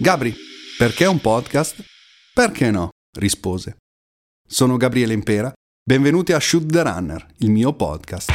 [0.00, 0.32] Gabri,
[0.78, 1.82] perché un podcast?
[2.32, 2.90] Perché no?
[3.18, 3.78] rispose.
[4.46, 8.30] Sono Gabriele Impera, benvenuti a Shoot the Runner, il mio podcast.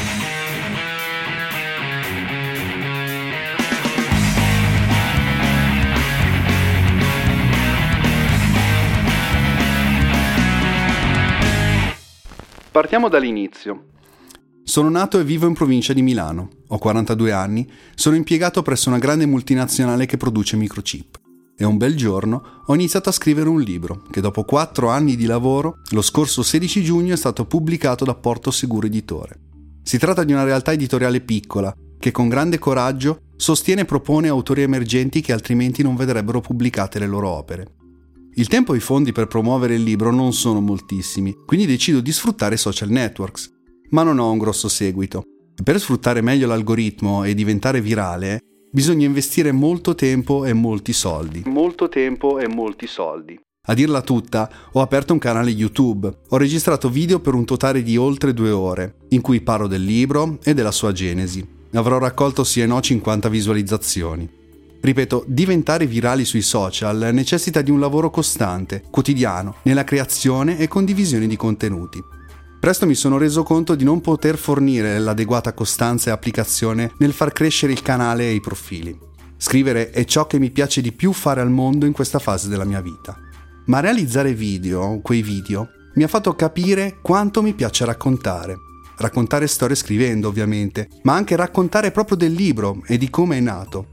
[12.72, 13.86] Partiamo dall'inizio.
[14.66, 19.00] Sono nato e vivo in provincia di Milano, ho 42 anni, sono impiegato presso una
[19.00, 21.22] grande multinazionale che produce microchip.
[21.56, 25.26] E un bel giorno ho iniziato a scrivere un libro che dopo 4 anni di
[25.26, 29.40] lavoro, lo scorso 16 giugno è stato pubblicato da Porto Seguro Editore.
[29.84, 34.62] Si tratta di una realtà editoriale piccola che con grande coraggio sostiene e propone autori
[34.64, 37.76] emergenti che altrimenti non vedrebbero pubblicate le loro opere.
[38.36, 42.12] Il tempo e i fondi per promuovere il libro non sono moltissimi, quindi decido di
[42.12, 43.52] sfruttare social networks,
[43.92, 45.22] ma non ho un grosso seguito.
[45.64, 48.40] Per sfruttare meglio l'algoritmo e diventare virale,
[48.74, 51.44] bisogna investire molto tempo e molti soldi.
[51.46, 53.40] Molto tempo e molti soldi.
[53.68, 57.98] A dirla tutta, ho aperto un canale YouTube, ho registrato video per un totale di
[57.98, 61.48] oltre due ore, in cui parlo del libro e della sua genesi.
[61.74, 64.28] Avrò raccolto sì e no 50 visualizzazioni.
[64.82, 71.28] Ripeto, diventare virali sui social necessita di un lavoro costante, quotidiano, nella creazione e condivisione
[71.28, 72.04] di contenuti.
[72.64, 77.34] Presto mi sono reso conto di non poter fornire l'adeguata costanza e applicazione nel far
[77.34, 78.98] crescere il canale e i profili.
[79.36, 82.64] Scrivere è ciò che mi piace di più fare al mondo in questa fase della
[82.64, 83.18] mia vita.
[83.66, 88.56] Ma realizzare video, quei video, mi ha fatto capire quanto mi piace raccontare.
[88.96, 93.88] Raccontare storie scrivendo, ovviamente, ma anche raccontare proprio del libro e di come è nato.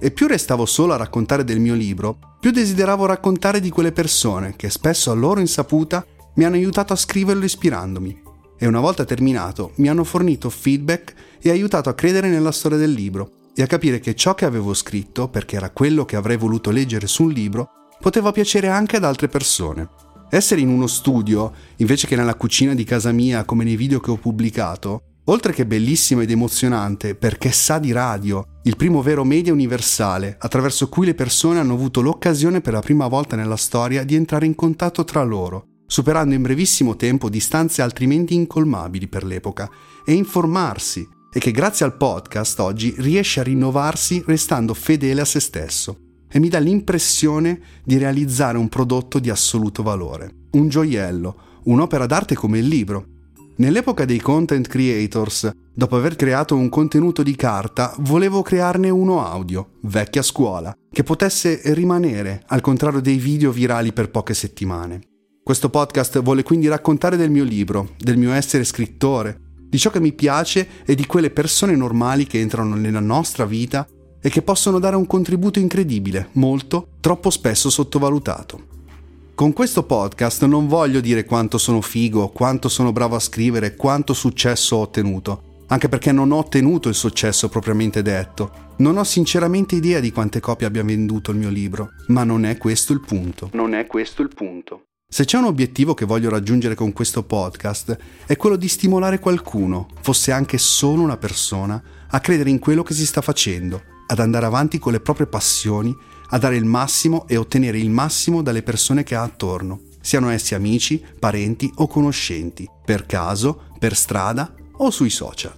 [0.00, 4.56] E più restavo solo a raccontare del mio libro, più desideravo raccontare di quelle persone
[4.56, 6.04] che spesso a loro insaputa
[6.36, 8.22] mi hanno aiutato a scriverlo ispirandomi.
[8.58, 12.92] E una volta terminato mi hanno fornito feedback e aiutato a credere nella storia del
[12.92, 16.70] libro e a capire che ciò che avevo scritto, perché era quello che avrei voluto
[16.70, 17.68] leggere su un libro,
[18.00, 19.88] poteva piacere anche ad altre persone.
[20.30, 24.10] Essere in uno studio, invece che nella cucina di casa mia come nei video che
[24.10, 29.52] ho pubblicato, Oltre che bellissimo ed emozionante perché sa di radio, il primo vero media
[29.52, 34.14] universale attraverso cui le persone hanno avuto l'occasione per la prima volta nella storia di
[34.14, 39.70] entrare in contatto tra loro, superando in brevissimo tempo distanze altrimenti incolmabili per l'epoca,
[40.04, 45.40] e informarsi, e che grazie al podcast oggi riesce a rinnovarsi restando fedele a se
[45.40, 45.98] stesso.
[46.28, 52.34] E mi dà l'impressione di realizzare un prodotto di assoluto valore, un gioiello, un'opera d'arte
[52.34, 53.14] come il libro,
[53.58, 59.76] Nell'epoca dei content creators, dopo aver creato un contenuto di carta, volevo crearne uno audio,
[59.84, 65.15] vecchia scuola, che potesse rimanere, al contrario dei video virali per poche settimane.
[65.46, 70.00] Questo podcast vuole quindi raccontare del mio libro, del mio essere scrittore, di ciò che
[70.00, 73.86] mi piace e di quelle persone normali che entrano nella nostra vita
[74.20, 78.66] e che possono dare un contributo incredibile, molto, troppo spesso sottovalutato.
[79.36, 84.14] Con questo podcast non voglio dire quanto sono figo, quanto sono bravo a scrivere, quanto
[84.14, 88.74] successo ho ottenuto, anche perché non ho ottenuto il successo propriamente detto.
[88.78, 92.58] Non ho sinceramente idea di quante copie abbia venduto il mio libro, ma non è
[92.58, 93.50] questo il punto.
[93.52, 94.86] Non è questo il punto.
[95.08, 97.96] Se c'è un obiettivo che voglio raggiungere con questo podcast
[98.26, 102.92] è quello di stimolare qualcuno, fosse anche solo una persona, a credere in quello che
[102.92, 105.94] si sta facendo, ad andare avanti con le proprie passioni
[106.30, 110.56] a dare il massimo e ottenere il massimo dalle persone che ha attorno, siano essi
[110.56, 115.56] amici, parenti o conoscenti, per caso, per strada o sui social.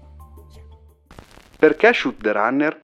[1.59, 2.81] Perché Shoot the Runner?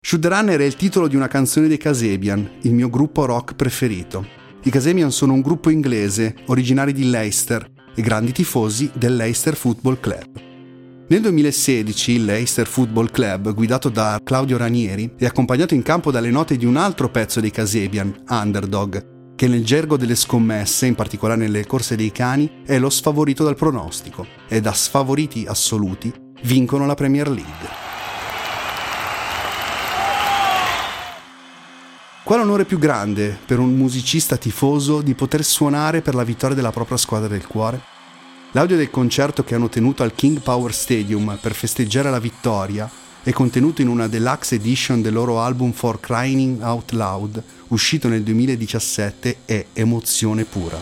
[0.00, 3.56] Shoot the Runner è il titolo di una canzone dei Casabian, il mio gruppo rock
[3.56, 4.45] preferito.
[4.66, 10.00] I Casabian sono un gruppo inglese, originari di Leicester e grandi tifosi del Leicester Football
[10.00, 11.06] Club.
[11.06, 16.32] Nel 2016 il Leicester Football Club, guidato da Claudio Ranieri e accompagnato in campo dalle
[16.32, 21.38] note di un altro pezzo dei Casebian, Underdog, che nel gergo delle scommesse, in particolare
[21.38, 26.12] nelle corse dei cani, è lo sfavorito dal pronostico e da sfavoriti assoluti
[26.42, 27.85] vincono la Premier League.
[32.26, 36.72] Qual onore più grande per un musicista tifoso di poter suonare per la vittoria della
[36.72, 37.80] propria squadra del cuore?
[38.50, 42.90] L'audio del concerto che hanno tenuto al King Power Stadium per festeggiare la vittoria
[43.22, 48.24] è contenuto in una deluxe edition del loro album For Crying Out Loud, uscito nel
[48.24, 50.80] 2017, è emozione pura.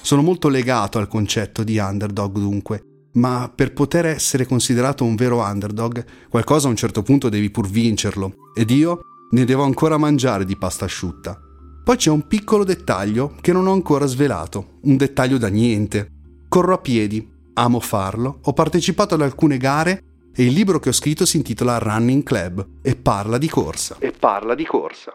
[0.00, 2.82] Sono molto legato al concetto di underdog dunque,
[3.12, 7.68] ma per poter essere considerato un vero underdog, qualcosa a un certo punto devi pur
[7.68, 11.40] vincerlo, ed io ne devo ancora mangiare di pasta asciutta.
[11.84, 16.10] Poi c'è un piccolo dettaglio che non ho ancora svelato, un dettaglio da niente.
[16.48, 20.02] Corro a piedi, amo farlo, ho partecipato ad alcune gare
[20.34, 23.96] e il libro che ho scritto si intitola Running Club e parla di corsa.
[23.98, 25.12] E parla di corsa.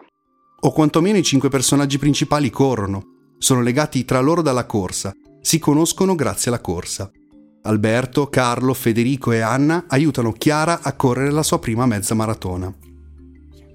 [0.64, 6.14] o quantomeno i cinque personaggi principali corrono, sono legati tra loro dalla corsa, si conoscono
[6.14, 7.10] grazie alla corsa.
[7.62, 12.72] Alberto, Carlo, Federico e Anna aiutano Chiara a correre la sua prima mezza maratona.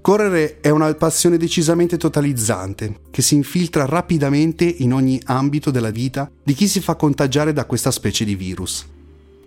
[0.08, 6.30] Correre è una passione decisamente totalizzante, che si infiltra rapidamente in ogni ambito della vita
[6.42, 8.86] di chi si fa contagiare da questa specie di virus.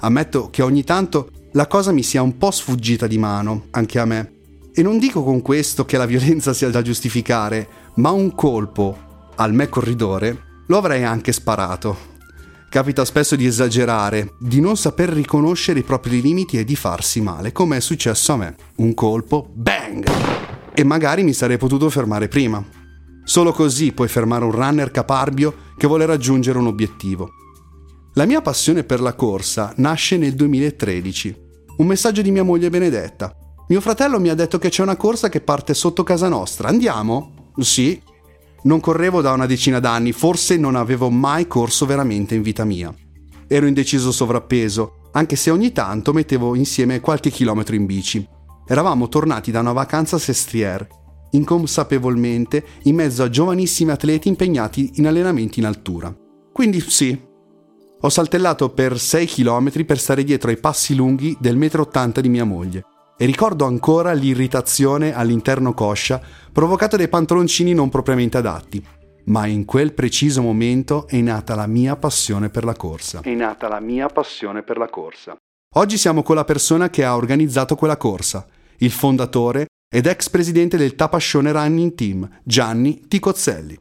[0.02, 4.06] Ammetto che ogni tanto la cosa mi sia un po' sfuggita di mano, anche a
[4.06, 4.34] me.
[4.72, 9.56] E non dico con questo che la violenza sia da giustificare, ma un colpo al
[9.56, 12.10] me corridore lo avrei anche sparato.
[12.69, 17.52] Capita spesso di esagerare, di non saper riconoscere i propri limiti e di farsi male,
[17.52, 18.56] come è successo a me.
[18.75, 20.50] Un colpo, bang!
[20.73, 22.63] E magari mi sarei potuto fermare prima.
[23.23, 27.29] Solo così puoi fermare un runner caparbio che vuole raggiungere un obiettivo.
[28.15, 31.50] La mia passione per la corsa nasce nel 2013.
[31.77, 33.33] Un messaggio di mia moglie Benedetta.
[33.68, 36.68] Mio fratello mi ha detto che c'è una corsa che parte sotto casa nostra.
[36.68, 37.51] Andiamo?
[37.59, 38.01] Sì,
[38.63, 42.94] non correvo da una decina d'anni, forse non avevo mai corso veramente in vita mia.
[43.47, 48.27] Ero in deciso sovrappeso, anche se ogni tanto mettevo insieme qualche chilometro in bici.
[48.68, 50.88] Eravamo tornati da una vacanza a Sestriere,
[51.31, 56.16] inconsapevolmente in mezzo a giovanissimi atleti impegnati in allenamenti in altura.
[56.52, 57.30] Quindi sì,
[58.04, 62.30] ho saltellato per 6 km per stare dietro ai passi lunghi del metro 80 di
[62.30, 62.86] mia moglie
[63.18, 66.19] e ricordo ancora l'irritazione all'interno coscia
[66.52, 68.84] provocata dai pantaloncini non propriamente adatti.
[69.25, 73.22] Ma in quel preciso momento è nata la mia passione per la corsa.
[73.22, 75.38] È nata la mia passione per la corsa.
[75.75, 78.45] Oggi siamo con la persona che ha organizzato quella corsa,
[78.79, 83.77] il fondatore ed ex presidente del Tapascione Running Team, Gianni Ticozzelli.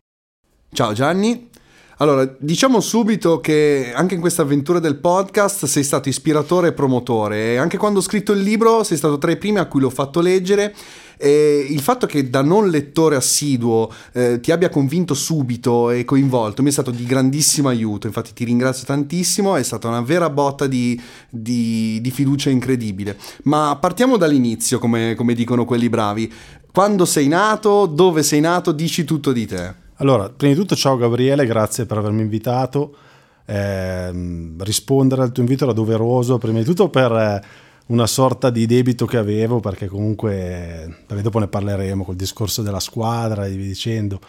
[0.72, 1.50] Ciao Gianni,
[1.96, 7.54] allora, diciamo subito che anche in questa avventura del podcast sei stato ispiratore e promotore
[7.54, 9.90] e anche quando ho scritto il libro sei stato tra i primi a cui l'ho
[9.90, 10.74] fatto leggere
[11.22, 16.62] e il fatto che da non lettore assiduo eh, ti abbia convinto subito e coinvolto
[16.62, 20.66] mi è stato di grandissimo aiuto, infatti ti ringrazio tantissimo, è stata una vera botta
[20.66, 23.18] di, di, di fiducia incredibile.
[23.42, 26.32] Ma partiamo dall'inizio, come, come dicono quelli bravi.
[26.72, 29.74] Quando sei nato, dove sei nato, dici tutto di te.
[29.96, 32.96] Allora, prima di tutto ciao Gabriele, grazie per avermi invitato.
[33.44, 38.66] Eh, rispondere al tuo invito era doveroso, prima di tutto per eh, una sorta di
[38.66, 43.66] debito che avevo, perché comunque, perché dopo ne parleremo col discorso della squadra e via
[43.66, 44.20] dicendo.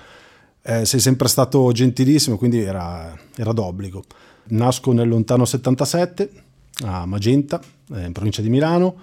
[0.64, 4.04] Eh, sei sempre stato gentilissimo, quindi era, era d'obbligo.
[4.50, 6.32] Nasco nel lontano 77
[6.86, 7.62] a Magenta,
[7.94, 8.96] eh, in provincia di Milano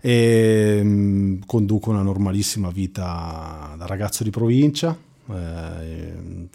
[0.00, 4.96] e mh, mm, conduco una normalissima vita da ragazzo di provincia
[5.30, 6.48] eh,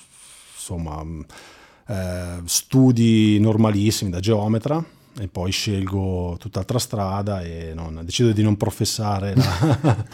[0.53, 1.03] insomma,
[1.87, 4.83] eh, studi normalissimi da geometra
[5.19, 9.97] e poi scelgo tutt'altra strada e non, decido di non professare la,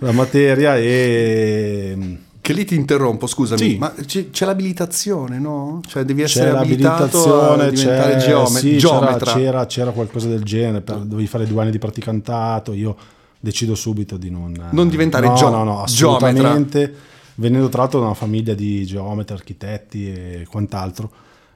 [0.00, 3.76] la materia e che lì ti interrompo, scusami, sì.
[3.76, 5.80] ma c'è, c'è, l'abilitazione, no?
[5.86, 9.18] Cioè devi essere c'è abilitato a diventare geome- sì, geometra.
[9.18, 12.96] C'era, c'era, c'era, qualcosa del genere, per, dovevi fare due anni di praticantato, io
[13.38, 14.70] decido subito di non...
[14.70, 16.78] Non diventare no, geo- no, no, assolutamente.
[16.78, 17.08] Geometra
[17.40, 21.10] venendo tra l'altro da una famiglia di geometri, architetti e quant'altro,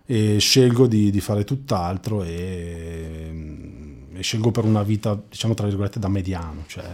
[0.06, 3.30] e scelgo di, di fare tutt'altro e,
[4.12, 6.84] e, scelgo per una vita, diciamo tra virgolette, da mediano, cioè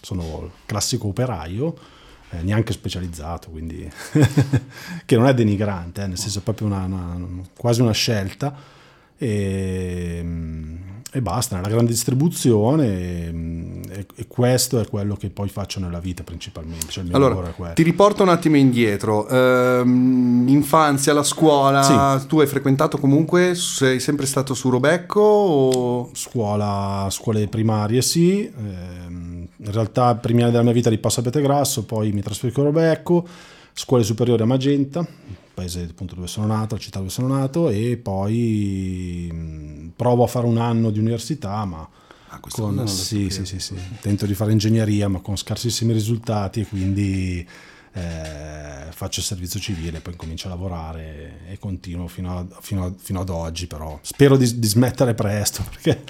[0.00, 1.76] sono classico operaio,
[2.30, 3.88] eh, neanche specializzato, quindi
[5.04, 8.76] che non è denigrante, eh, nel senso è proprio una, una, quasi una scelta.
[9.18, 10.24] E,
[11.10, 12.86] e basta, nella grande distribuzione
[13.90, 16.86] e, e, questo è quello che poi faccio nella vita principalmente.
[16.88, 22.26] Cioè allora, ti riporto un attimo indietro, ehm, infanzia, la scuola, sì.
[22.26, 25.20] tu hai frequentato comunque, sei sempre stato su Robecco?
[25.20, 26.10] O...
[26.12, 31.22] Scuola, scuole primarie sì, ehm, in realtà primi anni della mia vita li passo a
[31.24, 33.26] Petegrasso, poi mi trasferisco a Robecco,
[33.72, 35.06] scuole superiori a Magenta,
[35.58, 40.26] paese appunto dove sono nato, la città dove sono nato e poi mh, provo a
[40.28, 41.88] fare un anno di università ma
[42.28, 46.66] ah, con, sì, sì, sì, sì, tento di fare ingegneria ma con scarsissimi risultati e
[46.66, 47.46] quindi
[47.98, 52.92] eh, faccio il servizio civile, poi comincio a lavorare e continuo fino, a, fino, a,
[52.96, 56.02] fino ad oggi, però spero di, di smettere presto perché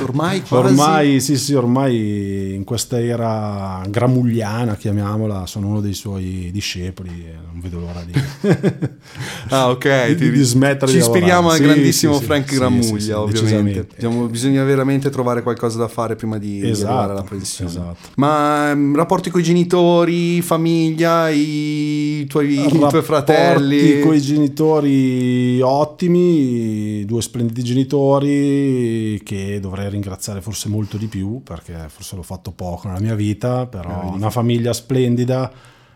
[0.00, 7.26] ormai, ormai, sì, sì, ormai in questa era gramugliana, chiamiamola, sono uno dei suoi discepoli
[7.26, 8.12] e non vedo l'ora di,
[9.50, 10.14] ah, okay.
[10.14, 13.86] di, di smettere Ci di ispiriamo al sì, grandissimo sì, Frank sì, Gramuglia, ovviamente.
[13.94, 17.70] Diciamo, bisogna veramente trovare qualcosa da fare prima di, esatto, arrivare alla pensione.
[17.70, 18.08] Esatto.
[18.16, 24.00] Ma um, rapporti con i genitori, famiglia famiglia, i tuoi, i tuoi fratelli?
[24.00, 31.74] con i genitori ottimi, due splendidi genitori che dovrei ringraziare forse molto di più perché
[31.88, 35.50] forse l'ho fatto poco nella mia vita, però una famiglia splendida,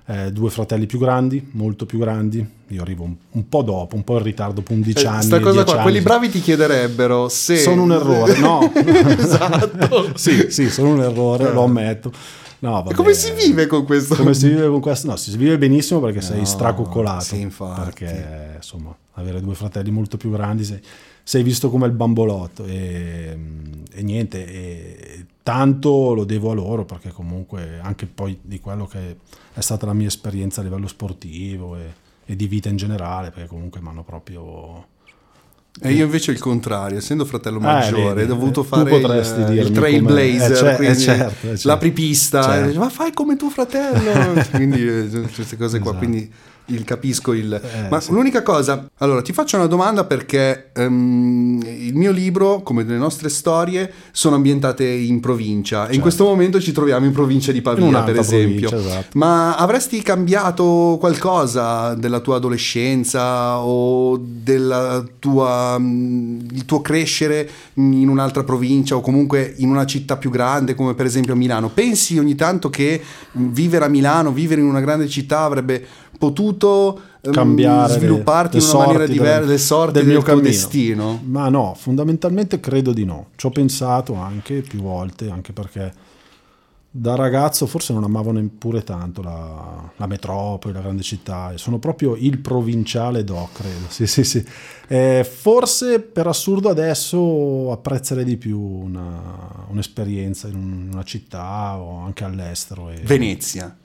[0.07, 2.55] eh, due fratelli più grandi, molto più grandi.
[2.71, 5.23] Io arrivo un, un po' dopo, un po' in ritardo, dopo 11 Eh, anni.
[5.23, 5.83] sta cosa 10 qua, anni.
[5.83, 7.57] quelli bravi ti chiederebbero se...
[7.59, 8.73] Sono un errore, no.
[8.75, 10.11] esatto.
[10.14, 12.12] sì, sì, sono un errore, lo ammetto.
[12.68, 12.94] No, E vabbè.
[12.94, 14.16] come si vive con questo?
[14.16, 15.06] Come si vive con questo?
[15.08, 17.25] No, si vive benissimo perché sei No, stracoccolato.
[17.25, 17.80] sì, infatti.
[18.04, 20.80] Perché, insomma, avere due fratelli molto più grandi sei,
[21.23, 22.64] sei visto come il bambolotto.
[22.64, 23.38] E,
[23.92, 29.16] e niente, e tanto lo devo a loro perché comunque anche poi di quello che
[29.52, 31.92] è stata la mia esperienza a livello sportivo e,
[32.26, 34.94] e di vita in generale, perché comunque mi hanno proprio...
[35.80, 39.71] E io invece il contrario, essendo fratello maggiore, vedi, ho dovuto eh, fare il, il
[39.73, 41.68] trailblazer, come- eh, eh, quindi certo, eh, certo.
[41.68, 42.64] l'apripista, Certo.
[42.64, 46.06] e dice, ma fai come tuo fratello, quindi eh, queste cose qua, Esatto.
[46.06, 46.33] quindi
[46.66, 47.52] il capisco il...
[47.52, 48.12] Eh, ma sì.
[48.12, 53.28] l'unica cosa, allora ti faccio una domanda perché ehm, il mio libro, come le nostre
[53.28, 56.00] storie, sono ambientate in provincia e in Certo.
[56.02, 58.70] questo momento ci troviamo in provincia di Pavia, per esempio.
[58.73, 59.06] esatto.
[59.18, 68.08] Ma avresti cambiato qualcosa della tua adolescenza o della tua, mh, il tuo crescere in
[68.08, 71.68] un'altra provincia o comunque in una città più grande come per esempio Milano?
[71.68, 73.00] Pensi ogni tanto che
[73.32, 75.85] vivere a Milano, vivere in una grande città avrebbe
[76.18, 80.23] potuto ehm, cambiare svilupparti le in una maniera diversa, del- le sorti del del, mio
[80.23, 80.42] cammino.
[80.46, 81.20] destino?
[81.25, 83.28] Ma no, fondamentalmente credo di no.
[83.37, 86.04] Ci ho pensato anche più volte, anche perché
[86.99, 91.52] da ragazzo forse non amavo neppure tanto la, la metropoli, la grande città.
[91.56, 93.85] Sono proprio il provinciale do, credo.
[93.90, 94.42] Sì, sì, sì.
[94.88, 102.25] Eh, forse per assurdo adesso apprezzerei di più una- un'esperienza in una città o anche
[102.25, 102.88] all'estero.
[102.88, 103.76] e- Venezia.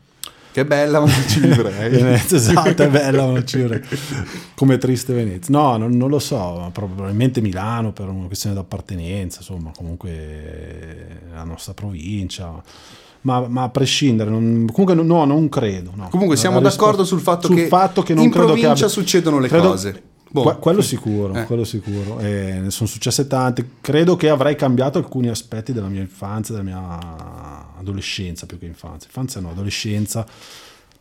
[0.51, 1.89] Che bella, ma non ci vivrei.
[1.89, 3.81] Venezia, esatto, è bella, ma ci vorrei.
[4.55, 5.57] come triste Venezia.
[5.57, 11.73] No, non, non lo so, probabilmente Milano per una questione d'appartenenza, insomma, comunque la nostra
[11.73, 12.61] provincia.
[13.23, 15.91] Ma, ma a prescindere, non- comunque no, no, non credo.
[15.95, 16.07] no.
[16.09, 18.87] Comunque siamo d'accordo sul fatto sul che fatto che non in credo che provincia abbia-
[18.87, 20.01] succedono le credo- cose.
[20.31, 20.43] Boh.
[20.43, 21.45] Que- quello sicuro, Eh.
[21.45, 22.19] quello sicuro.
[22.19, 23.67] E ne sono successe tante.
[23.81, 29.07] Credo che avrei cambiato alcuni aspetti della mia infanzia, della mia adolescenza più che infanzia.
[29.07, 30.25] Infanzia no, adolescenza.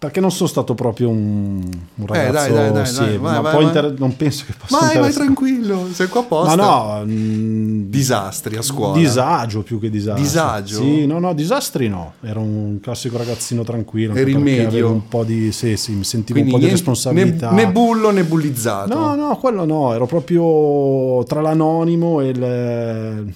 [0.01, 3.33] Perché non sono stato proprio un, un Eh, dai, ragazzo, dai, dai, sì, dai, ma
[3.33, 3.65] vai, vai, poi vai.
[3.65, 6.57] inter- non penso che possa Vai, vai tranquillo, sei qua apposta.
[6.57, 8.97] Ma no, mh, Disastri a scuola.
[8.97, 10.23] disagio più che disastro.
[10.23, 10.77] Disagio?
[10.81, 12.15] Sì, no, no, disastri no.
[12.23, 14.15] Ero un classico ragazzino tranquillo.
[14.15, 14.89] Eri medio?
[14.91, 17.51] un po' di, sì, sì, mi sentivo Quindi un po' di niente- responsabilità.
[17.51, 18.95] Né, né bullo né bullizzato.
[18.99, 23.35] No, no, quello no, ero proprio tra l'anonimo e il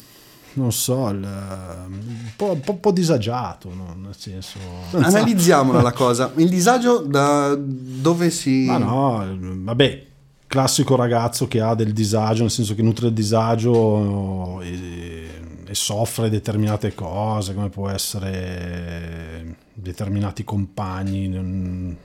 [0.54, 3.94] non so, il, un, po', un po', un po' disagiato, no?
[4.00, 4.58] nel senso...
[4.92, 6.32] Analizziamola la cosa.
[6.36, 8.64] Il disagio da dove si...
[8.66, 10.06] Ma no, vabbè,
[10.46, 15.28] classico ragazzo che ha del disagio, nel senso che nutre il disagio e,
[15.66, 21.96] e soffre determinate cose, come può essere determinati compagni, non,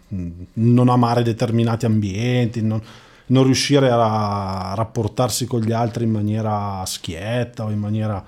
[0.54, 2.82] non amare determinati ambienti, non,
[3.30, 8.24] non riuscire a rapportarsi con gli altri in maniera schietta o in maniera...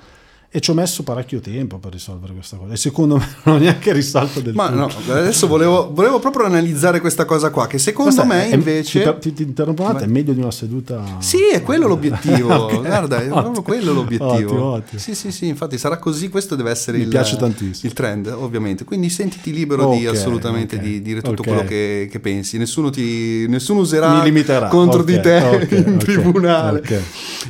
[0.53, 2.73] E ci ho messo parecchio tempo per risolvere questa cosa.
[2.73, 4.79] E secondo me non ho neanche risolto del Ma tutto.
[5.07, 9.01] no, adesso volevo, volevo proprio analizzare questa cosa qua, che secondo Questa me è- invece...
[9.01, 11.03] Ti, ti, ti interrompo un attimo, è meglio di una seduta.
[11.19, 12.49] Sì, è quello l'obiettivo.
[12.71, 14.31] Ok, Guarda, è proprio quello l'obiettivo.
[14.33, 14.99] Ottimo, ottimo.
[15.01, 17.87] Sì, sì, sì, infatti sarà così, questo deve essere Mi il, piace tantissimo.
[17.89, 18.83] il trend, ovviamente.
[18.83, 22.57] Quindi sentiti libero di Ok, assolutamente ok, di dire tutto quello che, che pensi.
[22.57, 24.67] Nessuno, ti, nessuno userà Mi limiterà.
[24.67, 26.81] contro di te in tribunale.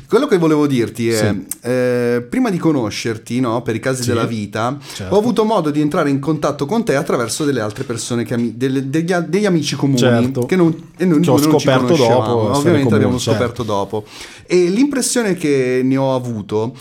[0.08, 1.46] Quello che volevo dirti è, Sì.
[1.68, 2.58] eh, prima di
[2.92, 4.10] conoscerti, no, per i casi Sì.
[4.10, 5.16] della vita, Certo.
[5.16, 8.54] ho avuto modo di entrare in contatto con te attraverso delle altre persone, che ami-
[8.58, 10.46] delle- degli, degli amici comuni Certo.
[10.46, 12.12] che non, e noi Che ho non scoperto dopo
[12.52, 13.32] Ovviamente comuni, abbiamo certo.
[13.40, 14.04] scoperto dopo.
[14.46, 16.74] E l'impressione che ne ho avuto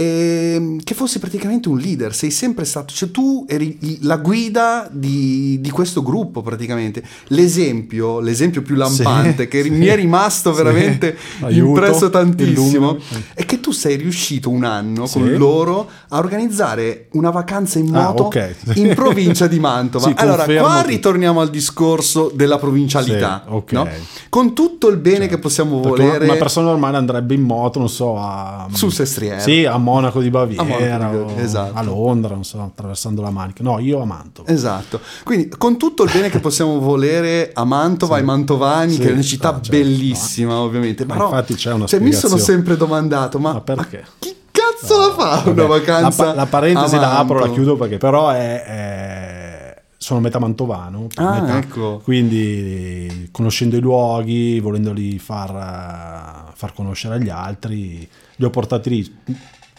[0.00, 5.58] è che fossi praticamente un leader, sei sempre stato, cioè tu eri la guida di,
[5.58, 7.02] di questo gruppo praticamente.
[7.28, 9.70] L'esempio, l'esempio più lampante Sì, che sì.
[9.70, 10.62] mi è rimasto Sì.
[10.62, 13.04] veramente Aiuto, impresso tantissimo illumina.
[13.32, 15.18] è che tu sei riuscito un anno Sì.
[15.18, 18.54] con loro a organizzare una vacanza in Ah, moto ok.
[18.74, 20.08] in provincia di Mantova.
[20.08, 23.72] Sì, allora, qua che- ritorniamo al discorso della provincialità, Sì, ok.
[23.72, 23.88] no?
[24.28, 28.18] con tutto il bene che possiamo volere una persona normale andrebbe in moto, non so,
[28.18, 29.40] a, sul Sestriere.
[29.40, 31.76] sì, a Monaco di Baviera, A Monaco di esatto.
[31.78, 33.62] a Londra, non so, attraversando la Manica.
[33.62, 34.50] No, io a Mantova.
[34.50, 38.20] Esatto, quindi con tutto il bene che possiamo volere a Mantova, Sì.
[38.20, 39.00] ai mantovani, Sì.
[39.00, 39.70] che è una città Ah, certo.
[39.70, 44.04] billissima ovviamente, Ma però infatti c'è una cioè, mi sono sempre domandato, ma, Ma perché?
[44.18, 46.24] chi cazzo la fa Vabbè, una vacanza?
[46.26, 51.40] La, la parentesi la apro, la chiudo perché però è, è- sono metà mantovano, Ah,
[51.40, 51.56] metà.
[51.58, 52.00] ecco.
[52.04, 59.16] quindi conoscendo i luoghi, volendoli far, far conoscere agli altri, li ho portati lì.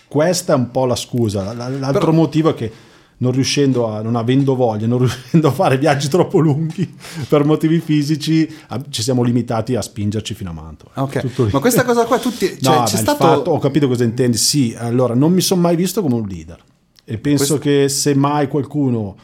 [0.07, 1.53] Questa è un po' la scusa.
[1.53, 2.71] L'altro Però- motivo è che
[3.19, 6.95] non riuscendo a, non avendo voglia, non riuscendo a fare viaggi troppo lunghi
[7.27, 8.47] per motivi fisici,
[8.89, 10.91] ci siamo limitati a spingerci fino a Mantova.
[11.01, 12.57] Ok, ma questa cosa qua tutti...
[12.61, 13.23] Cioè, No, c'è stato...
[13.25, 14.37] fatto- ho capito cosa intendi.
[14.37, 16.61] Sì, allora non mi sono mai visto come un leader
[17.03, 19.15] e penso Questo- che se mai qualcuno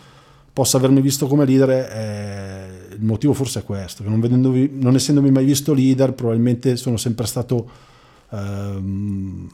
[0.52, 4.96] possa avermi visto come leader, eh, il motivo forse è questo: che non, vedendovi- non
[4.96, 7.70] essendomi mai visto leader, probabilmente sono sempre stato
[8.32, 9.50] ehm,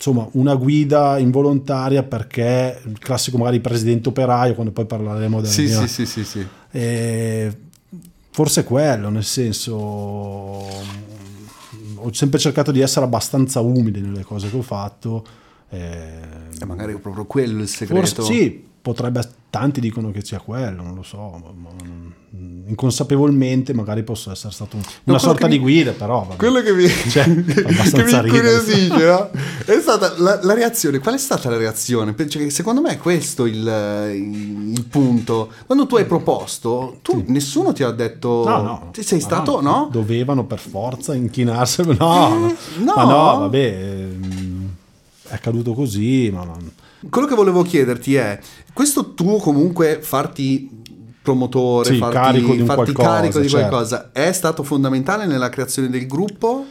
[0.00, 5.64] insomma una guida involontaria perché il classico magari presidente operaio, quando poi parleremo della Sì,
[5.64, 6.46] mia sì, sì, sì, sì.
[6.70, 7.56] e
[8.30, 9.74] forse quello, nel senso
[12.00, 15.24] ho sempre cercato di essere abbastanza umile nelle cose che ho fatto.
[15.70, 16.20] eh,
[16.58, 18.22] E magari è proprio quello il segreto.
[18.22, 21.70] forse sì, potrebbe, tanti dicono che sia quello, non lo so, ma-
[22.66, 26.36] inconsapevolmente magari posso essere stato un- una quello sorta che di mi- guida, però vabbè.
[26.36, 29.30] Quello che mi, Cioè, che mi incuriosisce no?
[29.64, 30.98] è stata la, la reazione.
[30.98, 32.12] Qual è stata la reazione?
[32.12, 33.56] Perché che secondo me è questo il,
[34.14, 35.50] il- il punto.
[35.66, 38.44] Quando tu hai proposto, tu, nessuno ti ha detto.
[38.46, 38.90] No, no.
[38.98, 39.88] Sei stato, no?
[39.90, 41.82] Dovevano per forza inchinarsi.
[41.82, 42.54] No, no.
[42.78, 42.92] no.
[42.94, 44.07] Ma no, vabbè,
[45.38, 46.46] accaduto così, ma...
[47.10, 48.38] Quello che volevo chiederti è:
[48.72, 50.68] questo tuo comunque farti
[51.22, 53.68] promotore, Sì, farti, carico di farti qualcosa, carico di certo.
[53.68, 56.64] qualcosa, è stato fondamentale nella creazione del gruppo?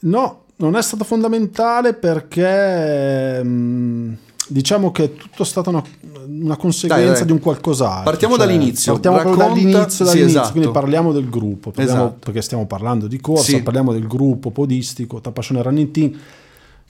[0.00, 4.12] No, non è stato fondamentale perché mm,
[4.48, 5.82] diciamo che è tutto stata una,
[6.26, 7.24] una conseguenza Dai, dai.
[7.26, 8.02] di un qualcos'altro.
[8.10, 8.92] Partiamo Cioè, dall'inizio.
[8.92, 10.50] Partiamo Racconta- dall'inizio, sì, dall'inizio, esatto.
[10.52, 12.18] quindi parliamo del gruppo, parliamo- Esatto.
[12.24, 13.62] perché stiamo parlando di corsa, Sì.
[13.62, 16.12] parliamo del gruppo podistico Tapascione Running Team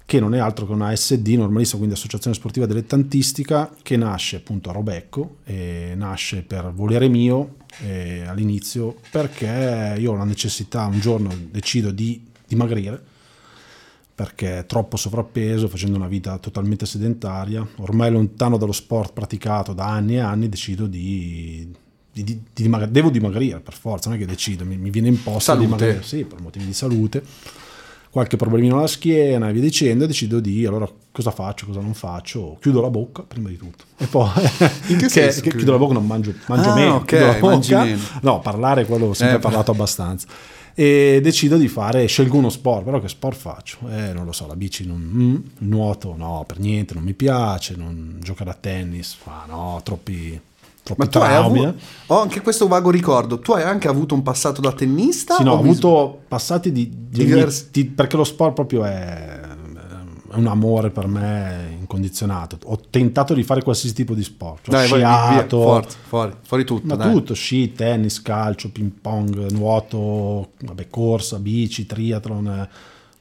[0.07, 4.71] che non è altro che una SD normalista, quindi Associazione Sportiva Dilettantistica, che nasce appunto
[4.71, 11.01] a Robecco e nasce per volere mio eh, all'inizio perché io ho la necessità, un
[11.01, 13.03] giorno decido di dimagrire
[14.15, 20.15] perché troppo sovrappeso, facendo una vita totalmente sedentaria, ormai lontano dallo sport praticato da anni
[20.15, 21.69] e anni, decido di,
[22.13, 25.09] di- di- di dimagri- devo dimagrire per forza, non è che decido, mi, mi viene
[25.09, 25.67] imposto Salute.
[25.67, 27.23] di dimagrire, sì, per motivi di salute,
[28.17, 31.93] qualche problemino alla schiena e via dicendo, e decido di, allora cosa faccio, cosa non
[31.93, 34.31] faccio, chiudo la bocca prima di tutto, e poi
[34.89, 35.59] In che senso chiudi?
[35.59, 38.01] chiudo la bocca, non mangio, mangio Ah, meno, ok, chiudo la mangi bocca, meno.
[38.23, 40.27] no, parlare quello ho sempre Eh, parlato abbastanza
[40.79, 43.79] e decido di fare, scelgo uno sport, però che sport faccio?
[43.91, 45.37] Eh, non lo so, la bici non, mm,
[45.69, 50.41] nuoto no, per niente, non mi piace, non giocare a tennis, ah, no, troppi
[50.97, 51.65] Ma tu hai traumi.
[51.65, 51.79] avuto.
[52.07, 53.39] Ho anche questo vago ricordo.
[53.39, 55.35] Tu hai anche avuto un passato da tennista?
[55.37, 59.41] Sì, no, ho avuto passati di, di Diversi- di- perché lo sport proprio è,
[60.31, 62.59] è un amore per me incondizionato.
[62.65, 66.33] Ho tentato di fare qualsiasi tipo di sport, cioè Dai, vai, via, sciato, forza, fuori,
[66.43, 66.87] fuori tutto.
[66.87, 67.13] Ma dai.
[67.13, 72.69] tutto, sci, tennis, calcio, ping pong, nuoto, vabbè, corsa, bici, triathlon,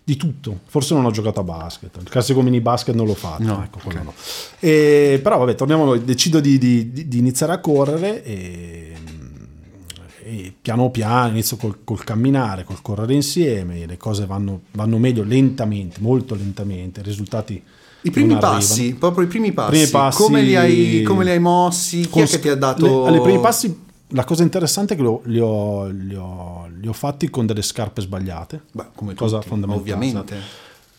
[0.07, 0.59] di tutto.
[0.67, 3.77] Forse non ho giocato a basket, il classico mini basket non l'ho fatto, No, ecco,
[3.79, 3.83] ok.
[3.83, 4.13] quello no.
[4.59, 8.93] E, però vabbè, torniamo a noi, decido di, di- di- iniziare a correre e,
[10.23, 15.23] e piano piano inizio col, col camminare, col correre insieme, le cose vanno, vanno meglio
[15.23, 17.61] lentamente, molto lentamente, i risultati...
[18.01, 19.71] I primi passi, proprio i primi passi.
[19.71, 22.01] Primi passi- Come, li hai, come li hai mossi?
[22.01, 22.85] Chi è Con- che ti ha dato...
[23.03, 23.75] le- alle primi passi
[24.15, 27.61] la cosa interessante è che lo- li, ho, li ho- li ho fatti con delle
[27.61, 30.37] scarpe sbagliate Beh, come cosa tutti, fondamentale ovviamente.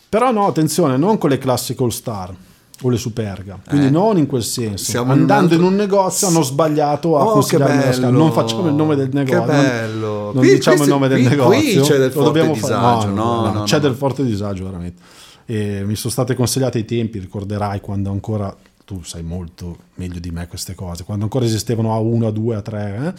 [0.08, 2.34] però no attenzione non con le classiche all star
[2.82, 3.90] o le superga quindi Eh.
[3.90, 7.24] non in quel senso Siamo in un andando in altro- un, negozio hanno sbagliato a
[7.24, 8.10] Oh, bello.
[8.10, 11.82] non facciamo il nome del negozio non- non, Qui- diciamo il nome del qui- negozio
[11.82, 13.80] c'è del forte disagio, no, no, c'è no.
[13.82, 15.02] del forte disagio veramente
[15.46, 18.54] e mi sono state consigliate ai tempi ricorderai quando ancora
[18.86, 22.74] tu sai molto meglio di me queste cose quando ancora esistevano A1 A2 A3
[23.08, 23.14] eh?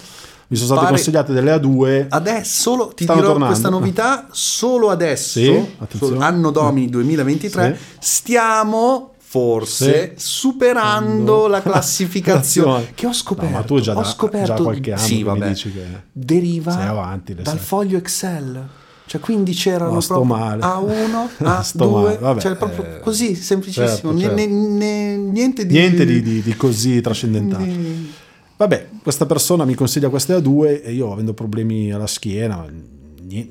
[0.47, 3.45] mi sono state Pare- consigliate delle A2 Adesso solo ti dirò tornando.
[3.47, 5.65] questa novità solo adesso, Sì,
[5.97, 7.95] solo anno domini 2023, Sì.
[7.99, 10.25] stiamo forse Sì.
[10.25, 13.51] superando la classificazione che ho scoperto.
[13.51, 16.71] No, ma tu già ho da- scoperto, già qualche anno sì, vabbè, dici che deriva
[16.71, 17.58] sei avanti, dal sai.
[17.58, 18.67] foglio Excel.
[19.07, 20.61] Cioè, quindi c'erano No, proprio male.
[20.63, 24.35] A1, Sto male, A2, vabbè, cioè proprio eh, così, semplicissimo, certo, certo.
[25.31, 25.73] niente di...
[25.73, 28.11] niente di, di- di così trascendentale di-
[28.57, 32.65] Vabbè, questa persona mi consiglia queste a due e io avendo problemi alla schiena,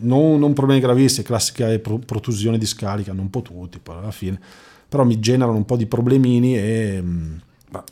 [0.00, 4.10] non, non problemi gravissimi, classica pro- protusione di scarica, non un po' tutti, poi alla
[4.10, 4.38] fine,
[4.88, 7.40] però mi generano un po' di problemini e mh,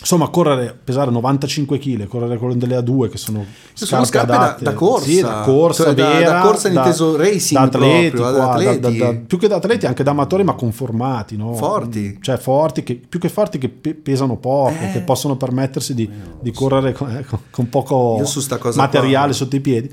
[0.01, 4.65] insomma correre, pesare 95 kg, correre con delle A2 che sono Sono scarpe da- adatte-
[4.65, 5.05] da corsa.
[5.07, 8.63] sì, da corsa Cioè, da- vera, da corsa inteso racing da atleti, proprio, da qua,
[8.63, 8.99] da- atleti.
[8.99, 11.55] da- da- più che da atleti anche da amatori ma conformati, no?
[11.55, 12.19] Forti.
[12.21, 14.93] cioè forti, che, più che forti che pe- pesano poco, Eh.
[14.93, 16.09] che possono permettersi di,
[16.41, 18.23] di correre con, eh, con- poco
[18.75, 19.93] materiale qua- sotto i piedi.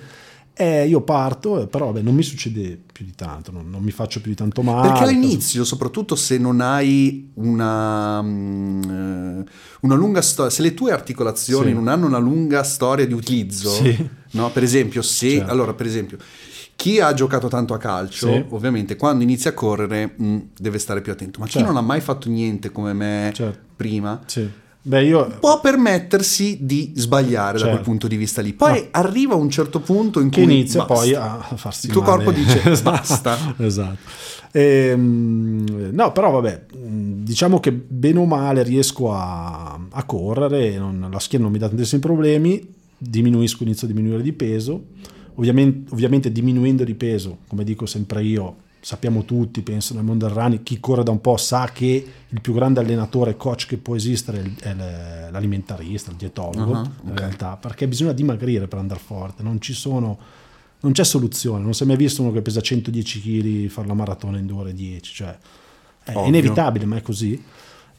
[0.62, 4.22] Eh, io parto, però vabbè, non mi succede più di tanto, non, non mi faccio
[4.22, 4.90] più di tanto male.
[4.90, 9.42] Perché all'inizio, soprattutto se non hai una, mm,
[9.82, 11.74] una lunga storia, se le tue articolazioni Sì.
[11.74, 14.08] non hanno una lunga storia di utilizzo, Sì.
[14.34, 14.52] no?
[14.52, 15.52] per esempio, se Certo.
[15.52, 16.18] allora, per esempio,
[16.76, 18.46] chi ha giocato tanto a calcio, Sì.
[18.50, 21.68] ovviamente quando inizia a correre mh, deve stare più attento, ma chi Certo.
[21.68, 23.60] non ha mai fatto niente come me Certo.
[23.76, 24.48] prima, Sì.
[24.84, 27.90] Beh, io può permettersi di sbagliare da quel Certo.
[27.90, 28.54] punto di vista lì.
[28.54, 30.94] Poi arriva un certo punto in che cui inizia basta.
[31.04, 32.24] poi a farsi Il tuo male.
[32.24, 33.38] corpo dice, "Basta".
[33.58, 41.08] esatto Ehm, no però vabbè diciamo che bene o male riesco a, a correre non-
[41.12, 42.62] la schiena non mi dà tantissimi problemi
[42.98, 44.88] diminuisco inizio a diminuire di peso
[45.36, 50.34] ovviamente, ovviamente diminuendo di peso come dico sempre io sappiamo tutti penso nel mondo del
[50.36, 53.96] running chi corre da un po' sa che il più grande allenatore coach che può
[53.96, 54.74] esistere è
[55.30, 57.20] l'alimentarista il dietologo Ah, in ok.
[57.20, 60.18] realtà perché bisogna dimagrire per andare forte non ci sono
[60.80, 63.94] non c'è soluzione non si è mai visto uno che pesa 110 kg fare la
[63.94, 65.38] maratona in 2 ore e 10 cioè
[66.04, 66.26] è Ovvio.
[66.28, 67.40] inevitabile ma è così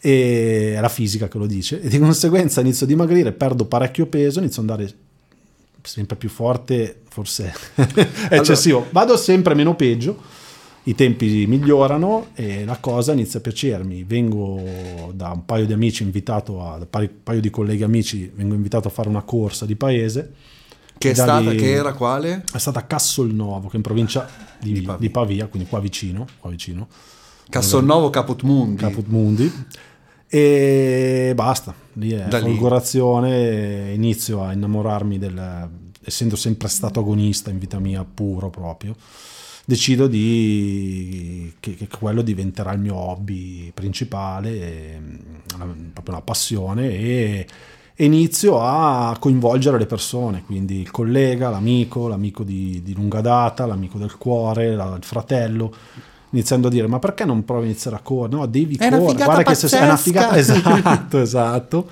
[0.01, 4.07] e è la fisica che lo dice e di conseguenza inizio a dimagrire perdo parecchio
[4.07, 4.93] peso inizio ad andare
[5.83, 7.53] sempre più forte forse
[8.29, 10.41] è eccessivo vado sempre meno peggio
[10.85, 14.03] i tempi migliorano e la cosa inizia a piacermi.
[14.05, 18.55] Vengo da un paio di amici invitato a, da un paio di colleghi amici, vengo
[18.55, 20.33] invitato a fare una corsa di paese.
[20.99, 22.45] Che è stata, lì- che era quale?
[22.53, 24.29] È stata a Cassolnovo, che è in provincia
[24.61, 25.11] di, Di di Pavia.
[25.11, 25.47] Pavia.
[25.47, 26.87] quindi qua vicino, qua vicino,
[28.43, 28.83] Mundi.
[28.83, 29.53] Caput Mundi.
[30.29, 35.69] E basta, lì è Da folgorazione, inizio a innamorarmi del,
[36.05, 38.95] essendo sempre stato agonista in vita mia puro proprio,
[39.73, 45.01] decido di, che, che quello diventerà il mio hobby principale, e,
[45.95, 47.47] proprio una passione e,
[47.95, 53.65] e inizio a coinvolgere le persone, quindi il collega, l'amico, l'amico di, di lunga data,
[53.65, 55.73] l'amico del cuore, la- il fratello.
[56.35, 58.37] Iniziando a dire, ma perché non provi a iniziare a correre?
[58.37, 59.25] No, devi È correre.
[59.25, 60.03] Guarda che se è una pazzesca.
[60.03, 61.89] figata, esatto, esatto.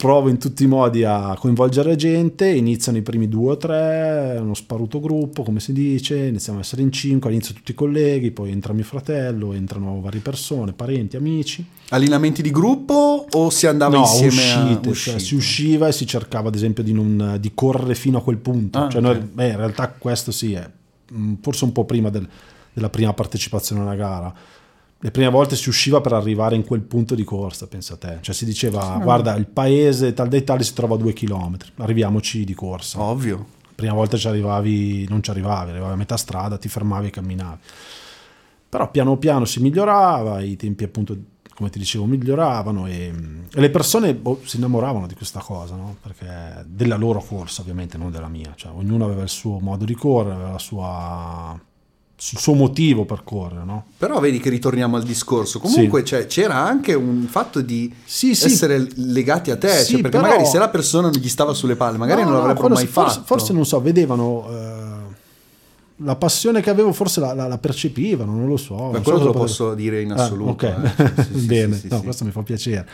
[0.00, 4.54] Provo in tutti i modi a coinvolgere gente, iniziano i primi due o tre, uno
[4.54, 8.50] sparuto gruppo, come si dice, iniziamo a essere in cinque, all'inizio tutti i colleghi, poi
[8.50, 11.62] entra mio fratello, entrano varie persone, parenti, amici.
[11.90, 16.06] Allenamenti di gruppo o si andava no, insieme uscite, a cioè, si usciva e si
[16.06, 18.78] cercava ad esempio di, non, di correre fino a quel punto.
[18.78, 19.06] Ah, Cioè, ok.
[19.06, 20.66] noi- beh, in realtà questo sì è
[21.12, 22.26] mm, forse un po' prima del-
[22.72, 24.34] della prima partecipazione alla gara.
[25.02, 28.18] Le prime volte si usciva per arrivare in quel punto di corsa, pensa a te.
[28.20, 32.44] Cioè si diceva, guarda, il paese tal dei tali si trova a due chilometri, arriviamoci
[32.44, 33.00] di corsa.
[33.00, 33.36] Ovvio.
[33.62, 37.10] La prima volta ci arrivavi, non ci arrivavi, arrivavi a metà strada, ti fermavi e
[37.10, 37.58] camminavi.
[38.68, 41.16] Però piano piano si migliorava, i tempi appunto,
[41.54, 43.10] come ti dicevo, miglioravano e,
[43.52, 45.96] e le persone boh, si innamoravano di questa cosa, no?
[46.02, 48.52] Perché della loro corsa ovviamente, non della mia.
[48.54, 51.58] Cioè, ognuno aveva il suo modo di correre, aveva la sua,
[52.32, 53.86] il suo motivo per correre, no?
[53.96, 55.58] Però vedi che ritorniamo al discorso.
[55.58, 58.44] Comunque cioè, c'era anche un fatto di Sì, sì.
[58.46, 59.68] essere legati a te.
[59.70, 62.28] Sì, cioè, perché però- magari se la persona non gli stava sulle palle, magari No,
[62.28, 63.26] non no, l'avrebbero forse- mai forse, fatto.
[63.26, 65.14] Forse non so, vedevano eh,
[66.02, 68.74] la passione che avevo, forse la, la- la percepivano, non lo so.
[68.74, 70.50] Ma quello so te lo posso dire in Ah, assoluto.
[70.50, 71.22] ok, eh.
[71.24, 72.02] Sì, sì, sì, bene, sì, sì, no, sì.
[72.04, 72.86] questo mi fa piacere.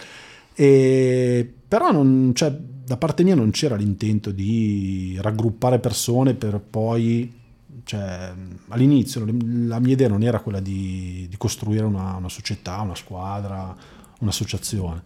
[0.54, 2.50] E, però non, cioè,
[2.86, 7.32] da parte mia non c'era l'intento di raggruppare persone per poi,
[7.86, 8.32] cioè,
[8.68, 13.74] all'inizio la mia idea non era quella di, di costruire una, una società, una squadra,
[14.18, 15.02] un'associazione.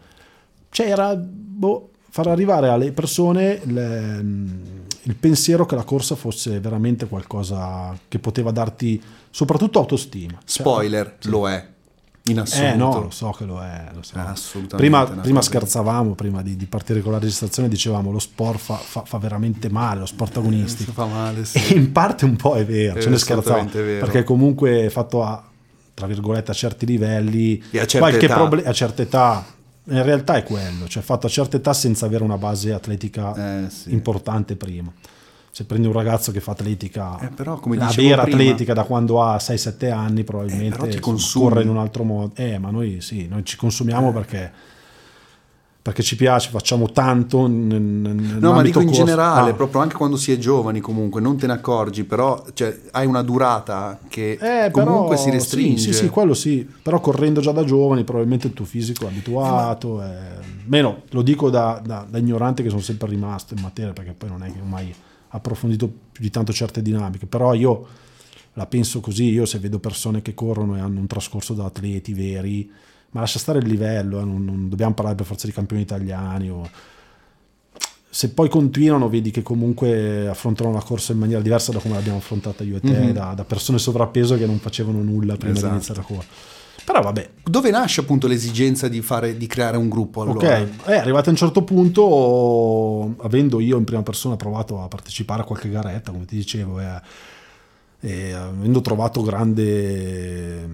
[0.70, 4.24] C'era boh, far arrivare alle persone le-
[5.02, 10.38] il pensiero che la corsa fosse veramente qualcosa che poteva darti soprattutto autostima.
[10.42, 11.68] Cioè, Spoiler, lo è.
[12.24, 12.72] In assoluto.
[12.72, 13.88] eh no, lo so che lo è.
[13.94, 14.16] Lo so.
[14.16, 18.58] Eh, assolutamente Prima, prima scherzavamo, prima di, di partire con la registrazione, dicevamo lo sport
[18.58, 20.92] fa, fa- fa veramente male, lo sport agonistico.
[20.92, 21.74] fa male, E sì.
[21.76, 24.04] in parte un po' è vero, È ce ne scherzavamo, assolutamente vero.
[24.04, 25.42] perché comunque è fatto a,
[25.94, 28.34] tra virgolette, a certi livelli, E a qualche età.
[28.34, 29.44] proble- a certe età,
[29.84, 33.70] in realtà è quello, cioè fatto a certe età senza avere una base atletica Eh,
[33.70, 33.92] sì.
[33.92, 34.92] importante prima.
[35.52, 38.84] Se prendi un ragazzo che fa atletica, Eh, però, come la vera prima- atletica da
[38.84, 42.32] quando ha 6-7 anni, probabilmente Eh, insomma, corre in un altro modo.
[42.36, 44.50] Eh, ma noi sì, noi ci consumiamo perché,
[45.82, 47.48] perché ci piace, facciamo tanto.
[47.48, 49.02] n- No, ma dico in corso.
[49.04, 49.54] generale, Ah.
[49.54, 53.22] proprio anche quando si è giovani comunque, non te ne accorgi, però cioè, hai una
[53.22, 55.78] durata che Eh, comunque però, si restringe.
[55.80, 56.68] Sì, sì, sì, quello sì.
[56.82, 60.00] Però correndo già da giovani, probabilmente il tuo fisico è abituato.
[60.02, 64.12] eh, Meno, lo dico da, da- da ignorante che sono sempre rimasto in materia, perché
[64.12, 64.94] poi non è che ho mai
[65.30, 67.26] approfondito più di tanto certe dinamiche.
[67.26, 67.86] Però io
[68.54, 72.12] la penso così, io se vedo persone che corrono e hanno un trascorso da atleti
[72.12, 72.70] veri,
[73.10, 76.50] ma lascia stare il livello, eh, non, non dobbiamo parlare per forza di campioni italiani
[76.50, 76.68] o
[78.12, 82.18] se poi continuano vedi che comunque affrontano la corsa in maniera diversa da come l'abbiamo
[82.18, 83.10] affrontata io e te, mm-hmm.
[83.12, 85.68] da, da, persone sovrappeso che non facevano nulla prima esatto.
[85.68, 86.28] di iniziare la corsa.
[86.84, 87.30] Però vabbè.
[87.44, 90.60] Dove nasce appunto l'esigenza di, fare, di creare un gruppo allora?
[90.60, 95.42] Ok, è arrivato a un certo punto, avendo io in prima persona provato a partecipare
[95.42, 97.00] a qualche garetta, come ti dicevo, e,
[98.00, 100.68] e avendo trovato grande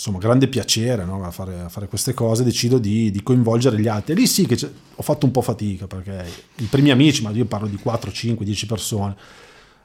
[0.00, 1.22] insomma, grande piacere no?
[1.22, 4.14] a, fare, a, fare, queste cose, decido di, di, coinvolgere gli altri.
[4.14, 4.58] E lì sì che
[4.94, 6.24] ho fatto un po' fatica, perché
[6.56, 9.14] i primi amici, ma io parlo di 4, 5, 10 persone,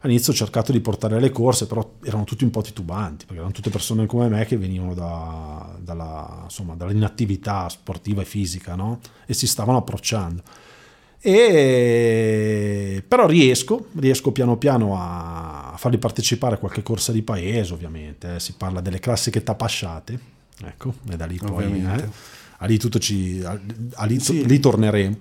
[0.06, 3.54] all'inizio ho cercato di portare le corse, però erano tutti un po' titubanti, perché erano
[3.54, 9.00] tutte persone come me che venivano da, dalla, insomma, dall'inattività sportiva e fisica, no?
[9.26, 10.44] e si stavano approcciando.
[11.20, 18.36] E, però riesco, riesco piano piano a farli partecipare a qualche corsa di paese, ovviamente.
[18.36, 18.40] Eh.
[18.40, 20.20] Si parla delle classiche tapasciate,
[20.64, 22.10] ecco, e da lì poi eh,
[22.58, 23.60] a lì, tutto ci, a,
[23.96, 24.46] a lì, sì.
[24.46, 25.18] lì torneremo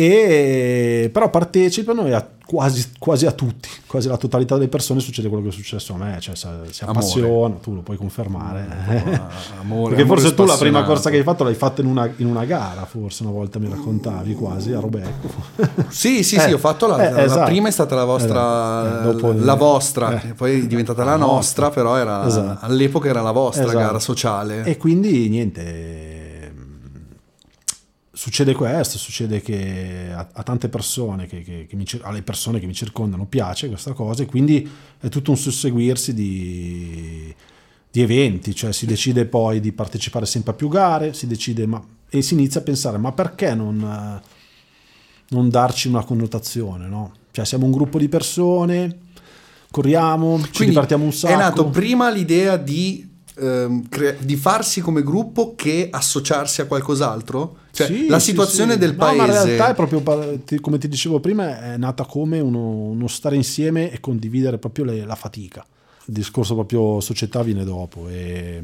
[0.00, 5.26] e, però partecipano e a, quasi, quasi, a tutti, quasi alla totalità delle persone succede
[5.26, 8.64] quello che è successo a me, cioè si appassiona, tu lo puoi confermare.
[9.58, 12.26] Amore, Perché forse tu la prima corsa che hai fatto l'hai fatta in una, in
[12.26, 15.34] una, gara, forse una volta mi raccontavi quasi a Robecco.
[15.90, 17.46] sì, sì, eh, sì, ho fatto la, eh, la, esatto.
[17.46, 19.32] prima è stata la vostra, esatto.
[19.32, 22.64] la vostra, eh, poi è diventata la, la nostra, nostra, però era, esatto.
[22.64, 23.78] all'epoca era la vostra esatto.
[23.78, 24.62] gara sociale.
[24.62, 26.17] E quindi niente
[28.18, 32.66] succede questo, succede che a, a tante persone, che, che, che mi, alle persone che
[32.66, 37.32] mi circondano piace questa cosa e quindi è tutto un susseguirsi di,
[37.88, 41.80] di eventi, cioè si decide poi di partecipare sempre a più gare, si decide ma,
[42.10, 44.20] e si inizia a pensare ma perché non,
[45.28, 47.12] non darci una connotazione, no?
[47.30, 48.98] Cioè siamo un gruppo di persone,
[49.70, 51.32] corriamo, ci Quindi divertiamo un sacco.
[51.32, 53.07] È nato prima l'idea di
[53.38, 57.58] ehm, cre- di farsi come gruppo che associarsi a qualcos'altro?
[57.70, 58.84] Cioè, sì, la situazione sì, sì.
[58.84, 59.16] del no, paese.
[59.16, 63.36] Ma in realtà è proprio, come ti dicevo prima, è nata come uno, uno stare
[63.36, 65.64] insieme e condividere proprio le, la fatica.
[66.06, 68.08] Il discorso proprio società viene dopo.
[68.08, 68.62] E,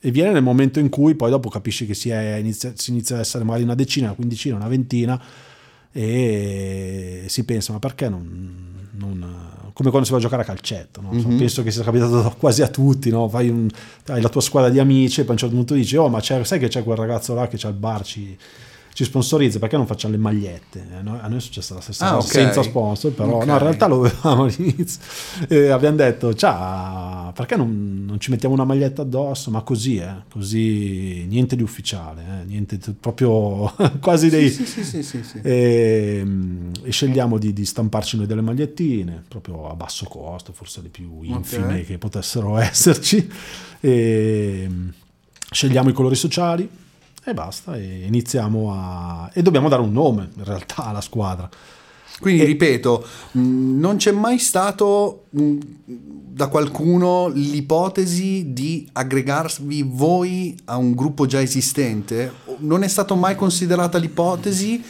[0.00, 3.16] e viene nel momento in cui poi dopo capisci che si, è, inizia, si inizia
[3.16, 5.20] ad essere magari una decina, una quindicina, una ventina
[5.90, 9.47] e si pensa ma perché non, non
[9.78, 11.00] come quando si va a giocare a calcetto.
[11.00, 11.12] No?
[11.12, 11.38] Mm-hmm.
[11.38, 13.30] Penso che sia capitato quasi a tutti, no?
[13.32, 13.68] Un,
[14.06, 16.20] hai la tua squadra di amici e poi a un certo punto dici, oh ma
[16.20, 18.02] sai che c'è quel ragazzo là che c'ha il bar,
[18.98, 20.84] ci, sponsorizza, perché non facciamo le magliette?
[20.90, 22.42] Eh, a noi è successa la stessa ah, cosa, okay.
[22.42, 23.46] senza sponsor, però okay.
[23.46, 25.00] no, in realtà lo avevamo all'inizio.
[25.48, 29.52] E abbiamo detto, ciao, perché non, non, ci mettiamo una maglietta addosso?
[29.52, 34.50] Ma così, eh, così, niente di ufficiale, eh, niente, proprio quasi dei...
[34.50, 35.38] Sì, sì, sì, sì, sì.
[35.42, 36.26] E,
[36.82, 41.20] e, scegliamo di, di, stamparci noi delle magliettine, proprio a basso costo, forse le più
[41.22, 41.84] infime okay.
[41.84, 43.30] che potessero esserci.
[43.78, 44.68] E,
[45.50, 46.86] scegliamo i colori sociali
[47.30, 49.30] e basta, e iniziamo a...
[49.32, 51.48] e dobbiamo dare un nome in realtà alla squadra.
[52.20, 52.46] Quindi e...
[52.46, 61.40] ripeto, non c'è mai stato da qualcuno l'ipotesi di aggregarvi voi a un gruppo già
[61.40, 62.32] esistente?
[62.58, 64.82] Non è stata mai considerata l'ipotesi?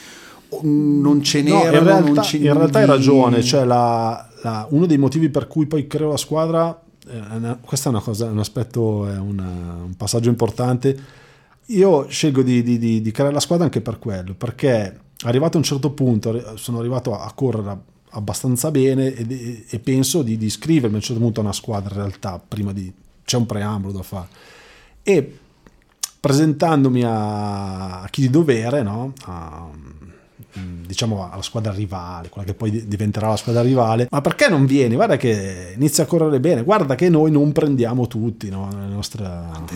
[0.61, 1.57] Non ce n'era?
[1.57, 5.67] No, in realtà, in realtà hai ragione, cioè la, la, uno dei motivi per cui
[5.67, 10.29] poi creo la squadra, eh, questo è una cosa, un aspetto, è una, un passaggio
[10.29, 11.27] importante
[11.69, 15.59] io scelgo di, di, di, di, creare la squadra anche per quello, perché arrivato a
[15.59, 17.77] un certo punto sono arrivato a, correre
[18.11, 21.99] abbastanza bene e, e penso di, iscrivermi a un certo punto a una squadra in
[22.01, 22.91] realtà, prima di...
[23.23, 24.27] c'è un preambolo da fare.
[25.03, 25.37] E
[26.19, 29.13] presentandomi a, a chi di dovere, no?
[29.25, 29.69] a,
[30.57, 34.65] Mm, diciamo alla squadra rivale, quella che poi diventerà la squadra rivale, ma perché non
[34.65, 34.95] vieni?
[34.95, 38.67] Guarda che inizia a correre bene, guarda che noi non prendiamo tutti no?
[38.71, 39.27] le nostre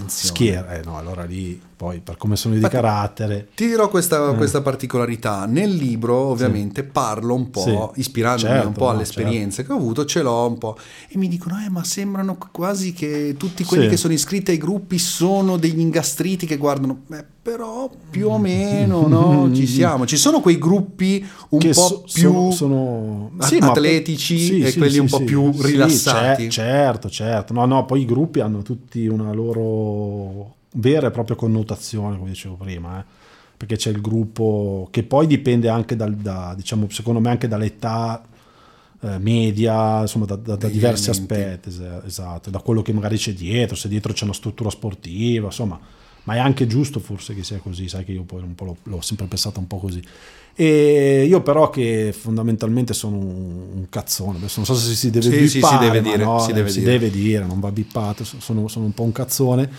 [0.08, 3.50] schiere, eh, no, allora lì poi per come sono di carattere.
[3.54, 4.36] Ti dirò questa, eh.
[4.36, 6.88] questa, particolarità, nel libro ovviamente sì.
[6.90, 8.00] parlo un po', sì.
[8.00, 9.20] ispirandomi certo, un po' alle certo.
[9.20, 9.74] esperienze certo.
[9.74, 10.78] che ho avuto, ce l'ho un po'
[11.10, 13.90] e mi dicono, eh ma sembrano quasi che tutti quelli sì.
[13.90, 19.06] che sono iscritti ai gruppi sono degli ingastriti che guardano, Beh, però più o meno
[19.06, 19.52] no?
[19.54, 23.72] ci siamo, ci sono quei gruppi un che po' so, più sono, sono...
[23.72, 26.50] Atletici e quelli un po' più rilassati.
[26.50, 32.18] certo, certo, no, no, poi i gruppi hanno tutti una loro vera e propria connotazione,
[32.18, 33.04] come dicevo prima, eh?
[33.56, 38.22] perché c'è il gruppo che poi dipende anche dal, da, diciamo, secondo me anche dall'età
[39.02, 41.70] eh, media, insomma da, da, da diversi aspetti,
[42.06, 45.80] esatto, da quello che magari c'è dietro, se dietro c'è una struttura sportiva, insomma,
[46.24, 48.78] ma è anche giusto forse che sia così, sai che io poi un po' l'ho,
[48.84, 50.02] l'ho sempre pensato un po' così.
[50.56, 55.60] E io però che fondamentalmente sono un cazzone, adesso non so se si deve sì,
[55.60, 56.92] bippare, sì, si deve dire, no, si, deve, si dire.
[56.92, 59.70] deve dire, non va bippato, sono, sono un po' un cazzone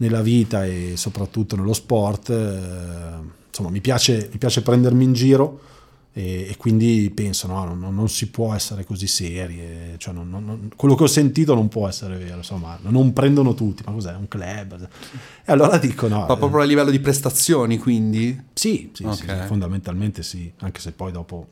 [0.00, 2.30] nella vita e soprattutto nello sport.
[2.30, 5.60] Eh, insomma, mi piace, mi piace prendermi in giro
[6.12, 9.94] E, e quindi penso, no, non, non si può essere così seri.
[9.96, 13.84] cioè non- non- quello che ho sentito non può essere vero, insomma, non prendono tutti,
[13.86, 14.14] ma cos'è?
[14.16, 14.88] Un club?
[15.44, 16.26] E allora dico no.
[16.26, 18.36] Ma eh, proprio a livello di prestazioni, quindi?
[18.54, 19.46] sì, sì, sì, Ok.
[19.46, 21.46] fondamentalmente sì, anche se poi dopo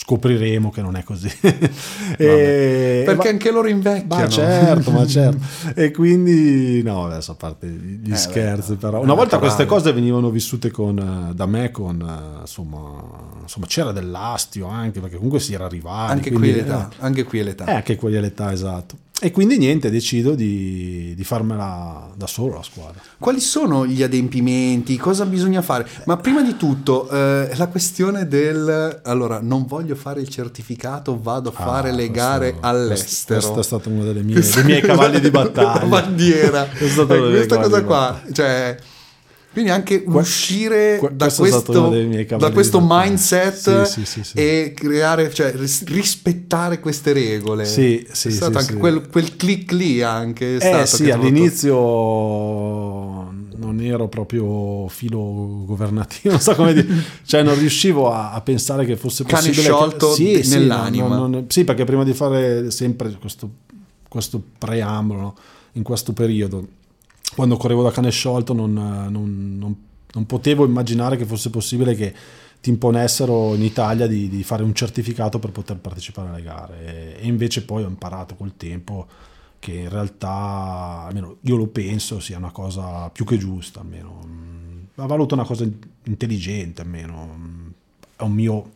[0.00, 1.28] scopriremo che non è così.
[2.16, 4.22] E- Perché ma- anche loro invecchiano.
[4.22, 5.38] ma certo, ma certo.
[5.74, 9.00] E quindi, no, adesso a parte gli Eh, scherzi, beh, però.
[9.02, 10.98] Una volta queste cose venivano vissute con,
[11.30, 12.92] eh, da me con, eh, insomma,
[13.42, 16.12] insomma, c'era dell'astio anche, perché comunque si era rivali.
[16.12, 16.88] Anche qui è l'età.
[16.98, 17.66] Anche qui è l'età.
[17.66, 18.96] Eh, anche qui è l'età, esatto.
[19.20, 23.00] E quindi niente, decido di, di farmela da solo la squadra.
[23.18, 24.96] Quali sono gli adempimenti?
[24.96, 25.88] Cosa bisogna fare?
[26.04, 31.48] Ma prima di tutto, eh, la questione del allora non voglio fare il certificato, vado
[31.48, 33.40] a fare Ah, le gare questo- all'estero.
[33.40, 35.80] Questo è stato uno delle mie- dei miei cavalli di battaglia.
[35.80, 36.70] La bandiera.
[36.70, 38.76] È stato Eh, questa cosa qua, cioè
[39.58, 41.90] quindi anche uscire que- da questo
[42.38, 44.36] da questo mindset Sì, sì, sì, sì.
[44.36, 47.64] e creare, cioè ris- rispettare queste regole.
[47.64, 48.78] Sì, sì, è stato sì, anche sì.
[48.78, 50.58] Quel, quel click lì anche.
[50.58, 51.74] È Eh stato sì, ha fatto- all'inizio
[53.56, 56.86] non ero proprio filo governativo, non so come dire,
[57.24, 61.08] cioè non riuscivo a, a pensare che fosse Cane possibile sciolto che, sì, sì, nell'anima.
[61.08, 63.50] non- non- sì, perché prima di fare sempre questo,
[64.08, 65.34] questo preambolo no,
[65.72, 66.64] in questo periodo,
[67.34, 69.76] quando correvo da cane sciolto non, non- non-
[70.10, 72.14] non potevo immaginare che fosse possibile che
[72.60, 77.18] ti imponessero in Italia di, di fare un certificato per poter partecipare alle gare.
[77.18, 79.06] E, invece poi ho imparato col tempo
[79.58, 84.22] che in realtà, almeno io lo penso, sia una cosa più che giusta, almeno.
[84.26, 85.68] Mm, la valuto una cosa
[86.04, 87.36] intelligente, almeno.
[87.36, 87.68] Mm,
[88.16, 88.70] è un mio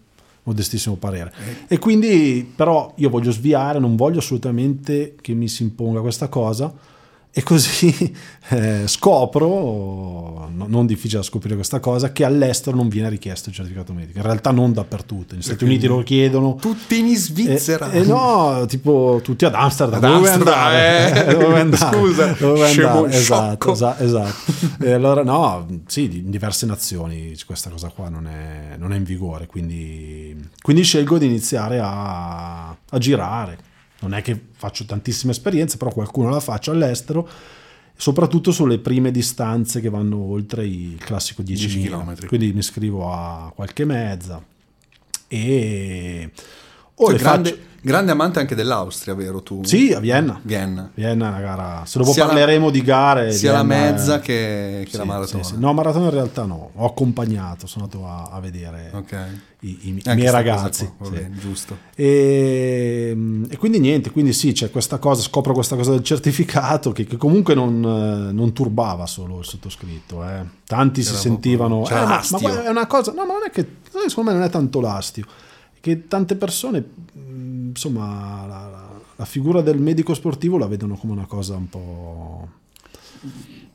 [0.45, 1.33] modestissimo parere.
[1.67, 6.73] E quindi però io voglio sviare, non voglio assolutamente che mi si imponga questa cosa
[7.35, 8.15] e così
[8.51, 13.55] eh, scopro, no- non difficile da scoprire questa cosa, che all'estero non viene richiesto il
[13.55, 14.19] certificato medico.
[14.19, 16.57] In realtà non dappertutto, negli Stati Uniti lo chiedono.
[16.57, 17.91] Tutti in Svizzera.
[17.91, 20.05] Eh, eh, no, tipo tutti ad Amsterdam.
[20.05, 21.27] Ad dove Amsterdam, andare?
[21.27, 21.33] eh.
[21.43, 21.97] Dove andare?
[21.97, 23.15] Scusa, Dove andare?
[23.17, 24.85] Esatto, esatto, esatto.
[24.85, 29.05] E allora no, sì, in diverse nazioni questa cosa qua non è, non è in
[29.05, 33.71] vigore, quindi, quindi scelgo di iniziare a, a girare.
[34.03, 37.29] Non è che faccio tantissime esperienze, però qualcuno la faccio all'estero,
[37.97, 41.85] soprattutto sulle prime distanze che vanno oltre il classico 10 10 km.
[41.85, 42.27] chilometri.
[42.27, 44.45] Quindi mi iscrivo a qualche mezza
[45.29, 46.31] e...
[47.03, 49.63] o Sei le grande, faccio- grande amante anche dell'Austria, vero tu?
[49.65, 50.39] Sì, a Vienna.
[50.43, 50.91] Vienna.
[50.95, 51.83] Vienna è una gara.
[51.85, 53.33] Se dopo Sia la- parleremo di gare.
[53.33, 55.43] Sia la Vienna è- mezza che, che Sì, la maratona.
[55.43, 55.59] sì, sì.
[55.61, 56.71] No, maratona in realtà no.
[56.75, 59.17] Ho accompagnato, sono andato a, a vedere Ok.
[59.61, 60.91] i, i- i miei ragazzi.
[60.97, 61.77] qua, bene, giusto.
[61.95, 63.17] E,
[63.49, 67.17] e quindi niente, quindi sì, c'è questa cosa, scopro questa cosa del certificato che, che
[67.17, 67.83] comunque non,
[68.29, 70.23] eh, non turbava solo il sottoscritto.
[70.25, 70.45] eh.
[70.67, 71.87] Tanti si C'era sentivano...
[71.87, 73.13] "Eh, ma- ma, l'astio." guarda, è una cosa...
[73.13, 73.67] No, ma non è che...
[74.07, 75.25] Secondo me non è tanto l'astio.
[75.83, 76.79] Che tante persone,
[77.13, 81.69] mh, insomma, la, la- la figura del medico sportivo la vedono come una cosa un
[81.69, 82.49] po'...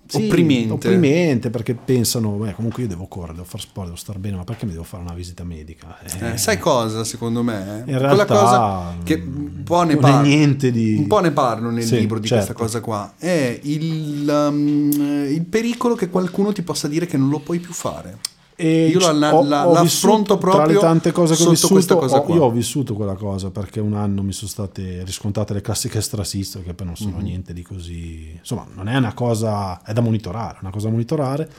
[0.10, 0.72] Sì, Opprimente.
[0.74, 4.46] opprimente perché pensano, beh, comunque io devo correre, devo fare sport, devo stare bene, ma
[4.46, 5.98] perché mi devo fare una visita medica?
[6.02, 7.80] Eh, Eh, sai cosa, secondo me?
[7.80, 10.22] in Quella realtà cosa che un po' ne parlo.
[10.26, 12.54] niente di- Un po' ne parlo nel Sì, libro di certo.
[12.54, 13.14] questa cosa qua.
[13.18, 14.92] È il, um,
[15.30, 18.18] il pericolo che qualcuno ti possa dire che non lo puoi più fare.
[18.60, 21.44] E Io la- la- ho- la- ho l'affronto vissuto, tra proprio le tante cose che
[21.44, 22.34] ho vissuto, ho- qua.
[22.34, 26.64] io ho vissuto quella cosa perché un anno mi sono state riscontrate le classiche strassiste
[26.64, 27.24] che poi non sono Mhm.
[27.24, 30.92] niente di così insomma non è una cosa è da monitorare è una cosa da
[30.94, 31.50] monitorare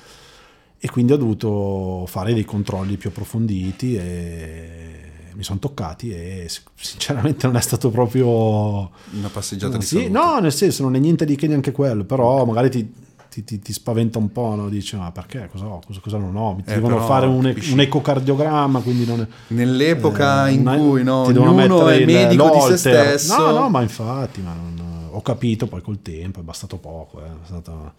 [0.77, 5.01] e quindi ho dovuto fare dei controlli più approfonditi e
[5.35, 10.11] mi sono toccati e sinceramente non è stato proprio Una passeggiata di sì, salute.
[10.11, 12.93] no, nel senso non è niente di che neanche quello, però magari ti,
[13.31, 14.69] ti- ti- ti spaventa un po', no?
[14.69, 17.27] dici ma perché, cosa ho, cosa, cosa non ho, mi ti Eh, devono però, fare
[17.27, 19.27] un, un ecocardiogramma, quindi non è...
[19.49, 23.37] Nell'epoca eh, in cui no, ti devono mettere è il- medico di se stesso.
[23.37, 27.27] No, no, ma infatti, ma non- ho capito poi col tempo, è bastato poco, eh,
[27.29, 27.93] è stato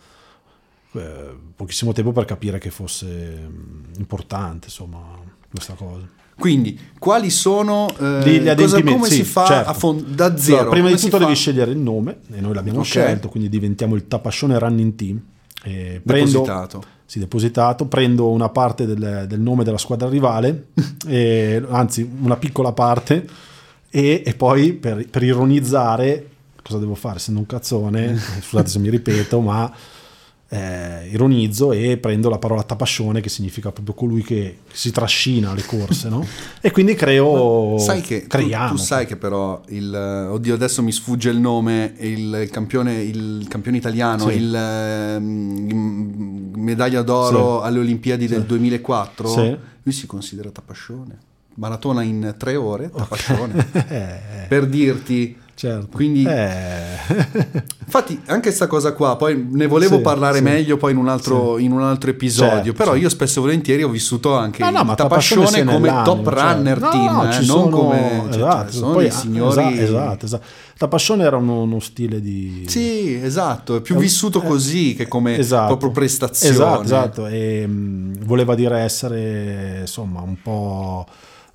[0.94, 3.08] eh, pochissimo tempo per capire che fosse
[3.48, 5.00] mm, importante, insomma,
[5.52, 6.08] questa cosa.
[6.40, 9.70] Quindi, quali sono eh, Gli- cosa- come sì, si fa certo.
[9.70, 10.58] a fond- da zero?
[10.62, 12.86] Allora, prima di tutto devi scegliere il nome, e noi l'abbiamo Ok.
[12.86, 15.22] scelto, quindi diventiamo il Tapascione Running Team.
[15.64, 16.84] E prendo, depositato.
[17.06, 20.68] sì, depositato, prendo una parte del, del nome della squadra rivale,
[21.06, 23.28] e- anzi una piccola parte,
[23.90, 26.30] e, e poi per, per ironizzare,
[26.64, 29.70] cosa devo fare essendo un cazzone, scusate se mi ripeto, ma
[30.52, 35.64] eh, ironizzo e prendo la parola tapascione che significa proprio colui che si trascina alle
[35.64, 36.26] corse, no?
[36.62, 38.70] E quindi creo, Sai che tu, creiamo.
[38.72, 39.94] tu sai che però il
[40.32, 44.36] oddio adesso mi sfugge il nome il, il campione il campione italiano Sì.
[44.38, 47.68] il ehm, medaglia d'oro Sì.
[47.68, 48.48] alle Olimpiadi del Sì.
[48.48, 49.58] 2004 Sì.
[49.84, 51.18] lui si considera tapascione
[51.56, 55.36] maratona in tre ore, Tapascione, Eh, per dirti...
[55.60, 55.88] certo.
[55.92, 56.98] Quindi- Eh.
[57.90, 60.44] Infatti, anche questa cosa qua, poi ne volevo Sì, parlare sì.
[60.44, 62.54] meglio poi in un altro, in un altro episodio.
[62.56, 63.00] Certo, però certo.
[63.02, 66.34] io spesso e volentieri ho vissuto anche No, no, il Tapascione come top cioè.
[66.54, 69.50] runner No, team, no, eh, non sono- come cioè, esatto, sono poi- dei signori.
[69.50, 70.44] esatto, esatto, esatto.
[70.78, 75.08] Tapascione era uno, uno stile di Sì, esatto, è più un- vissuto eh, così che
[75.08, 75.68] come esatto.
[75.68, 76.54] proprio prestazione.
[76.54, 77.28] Esatto, esatto.
[77.28, 81.06] E, mh, voleva dire essere insomma un po'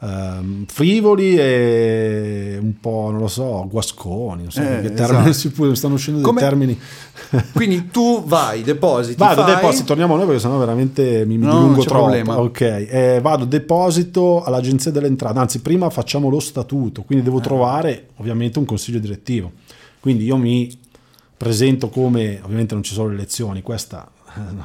[0.04, 4.42] ehm, frivoli e un po' non lo so, guasconi.
[4.42, 5.32] Non so Eh, che termini esatto.
[5.32, 6.78] si può- stanno uscendo Come- dei termini.
[7.52, 11.46] Quindi tu vai, depositi, Vado, fai, deposito, torniamo a noi perché sennò veramente mi, mi
[11.46, 12.02] No, dilungo troppo.
[12.02, 12.40] problema.
[12.40, 18.08] Ok, eh, vado, deposito all'agenzia delle entrate, anzi prima facciamo lo statuto, quindi devo trovare
[18.16, 19.52] ovviamente un consiglio direttivo.
[20.00, 20.76] Quindi io mi
[21.36, 24.13] presento come, ovviamente non ci sono le elezioni, questa eh,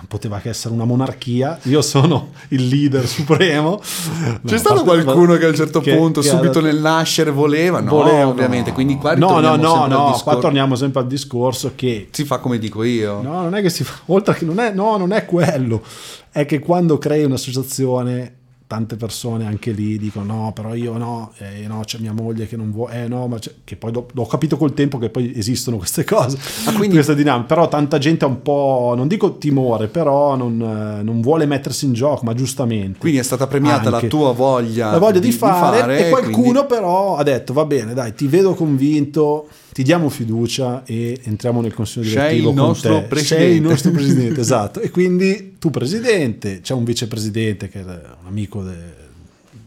[0.08, 3.80] poteva che essere una monarchia, io sono il leader supremo.
[3.80, 7.32] C'è No, stato qualcuno che a un certo che- punto, che subito dato- nel nascere,
[7.32, 7.80] voleva?
[7.80, 8.70] No, voleva, ovviamente.
[8.70, 8.76] no.
[8.76, 10.24] Quindi qua no, no, no, no, discorso.
[10.24, 13.22] qua torniamo sempre al discorso che Si fa come dico io.
[13.22, 15.84] No, non è che si fa, oltre che non è, no, non è quello,
[16.32, 18.38] è che quando crei un'associazione,
[18.70, 22.56] tante persone anche lì dicono no, però io no, eh, no, c'è mia moglie che
[22.56, 25.34] non vuole, eh no, ma c'è-" che poi do- ho capito col tempo che poi
[25.36, 29.40] esistono queste cose, Ah, quindi- questa dinamica, però tanta gente ha un po', non dico
[29.40, 33.00] timore, però non, eh, non vuole mettersi in gioco, ma giustamente.
[33.00, 34.04] Quindi è stata premiata Anche.
[34.04, 37.96] la tua voglia, La voglia di, fare, e qualcuno quindi- però ha detto va bene
[37.96, 39.48] dai ti vedo convinto
[39.80, 43.04] ti diamo fiducia e entriamo nel consiglio Sei direttivo il con nostro te.
[43.08, 43.44] presidente.
[43.46, 48.28] sei il nostro presidente esatto e quindi tu presidente c'è un vicepresidente che è un
[48.28, 48.76] amico de-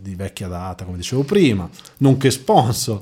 [0.03, 1.67] di vecchia data come dicevo prima
[1.99, 3.01] nonché sponsor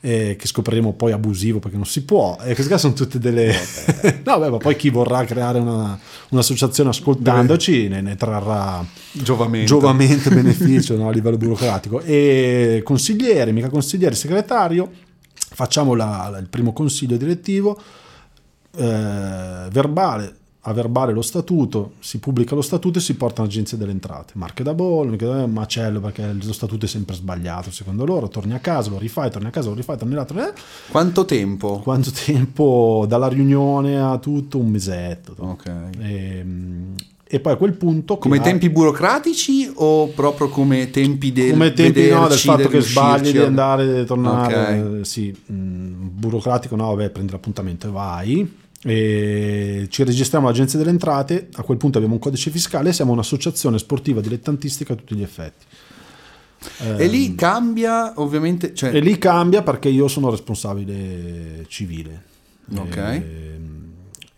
[0.00, 3.54] eh, che scopriremo poi abusivo perché non si può e queste qua sono tutte delle
[4.24, 5.96] no beh ma poi chi vorrà creare una-
[6.30, 9.66] un'associazione ascoltandoci ne, ne trarrà Giovamento.
[9.66, 14.90] giovamento beneficio no, a livello burocratico e consigliere, mica consigliere, segretario
[15.56, 17.80] facciamo la- la- il primo consiglio direttivo
[18.76, 20.36] eh, verbale
[20.68, 24.32] a verbale lo statuto, si pubblica lo statuto e si porta all'agenzia delle entrate.
[24.34, 28.58] Marche da bollo, da- macello perché lo statuto è sempre sbagliato secondo loro, torni a
[28.58, 30.52] casa, lo rifai, torni a casa, lo rifai, torni là, torni là.
[30.90, 31.78] Quanto tempo?
[31.78, 34.58] Quanto tempo dalla riunione a tutto?
[34.58, 35.36] Un mesetto.
[35.38, 35.70] Ok.
[36.00, 36.44] E,
[37.28, 38.18] e poi a quel punto...
[38.18, 42.62] Come che- tempi burocratici o proprio come tempi del come tempi no, del vederci, fatto
[42.62, 45.00] che riuscirci sbagli di andare e tornare Ok.
[45.00, 45.54] eh, sì mh,
[46.12, 51.78] burocratico no vabbè prendi l'appuntamento e vai e ci registriamo all'agenzia delle entrate a quel
[51.78, 55.64] punto abbiamo un codice fiscale e siamo un'associazione sportiva dilettantistica a tutti gli effetti
[56.96, 58.72] E lì cambia ovviamente...
[58.74, 62.22] Cioè, e lì cambia perché io sono responsabile civile
[62.76, 62.96] Ok.
[62.96, 63.58] e,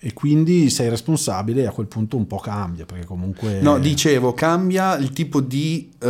[0.00, 4.32] e quindi sei responsabile e a quel punto un po' cambia perché comunque No, dicevo,
[4.32, 6.08] cambia il tipo di eh,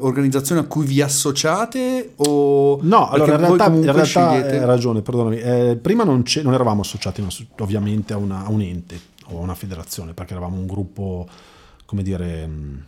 [0.00, 2.78] organizzazione a cui vi associate o...
[2.82, 5.38] No, allora in realtà, in realtà scegliete- hai ragione, perdonami.
[5.38, 7.24] Eh, prima non, c'è- non eravamo associati
[7.58, 8.98] ovviamente a, una- a un ente
[9.30, 11.26] o a una federazione, perché eravamo un gruppo,
[11.84, 12.84] come dire, mh,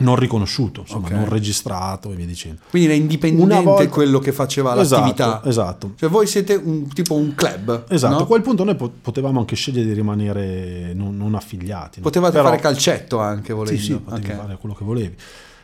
[0.00, 1.12] non riconosciuto, insomma, Ok.
[1.14, 2.60] non registrato e via dicendo.
[2.68, 5.42] Quindi era indipendente volta- quello che faceva Esatto, l'attività.
[5.44, 5.92] esatto.
[5.96, 7.84] Cioè voi siete un, tipo un club.
[7.88, 8.20] Esatto, no?
[8.22, 11.98] a quel punto noi po- potevamo anche scegliere di rimanere non, non affiliati.
[12.00, 12.04] no?
[12.04, 13.78] Potevate Però- fare calcetto anche volendo.
[13.80, 14.36] Sì, sì, potevi Ok.
[14.36, 15.14] fare quello che volevi.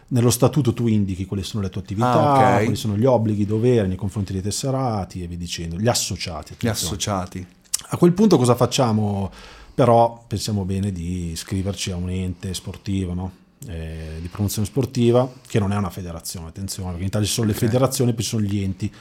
[0.08, 2.62] Nello statuto tu indichi quali sono le tue attività, Ah, ok.
[2.64, 6.52] quali sono gli obblighi, i doveri nei confronti dei tesserati e via dicendo, gli associati.
[6.52, 6.94] Gli attenzione.
[6.94, 7.46] associati.
[7.88, 9.30] A quel punto cosa facciamo?
[9.74, 13.30] Però pensiamo bene di iscriverci a un ente sportivo, no?
[13.66, 17.46] Eh, di promozione sportiva, che non è una federazione, attenzione, perché in Italia ci sono
[17.46, 17.58] le Ok.
[17.60, 18.96] federazioni, poi ci sono gli enti che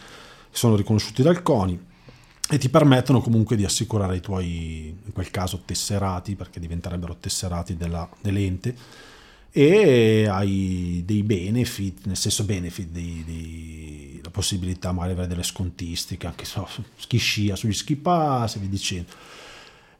[0.51, 1.77] sono riconosciuti dal CONI
[2.49, 7.75] e ti permettono comunque di assicurare i tuoi, in quel caso, tesserati, perché diventerebbero tesserati
[7.75, 8.75] della- dell'ente,
[9.51, 15.43] e hai dei benefit, nel senso benefit, dei- dei- la possibilità magari di avere delle
[15.43, 16.67] scontistiche, anche so,
[17.07, 19.11] chi scia, sugli ski pass e via dicendo.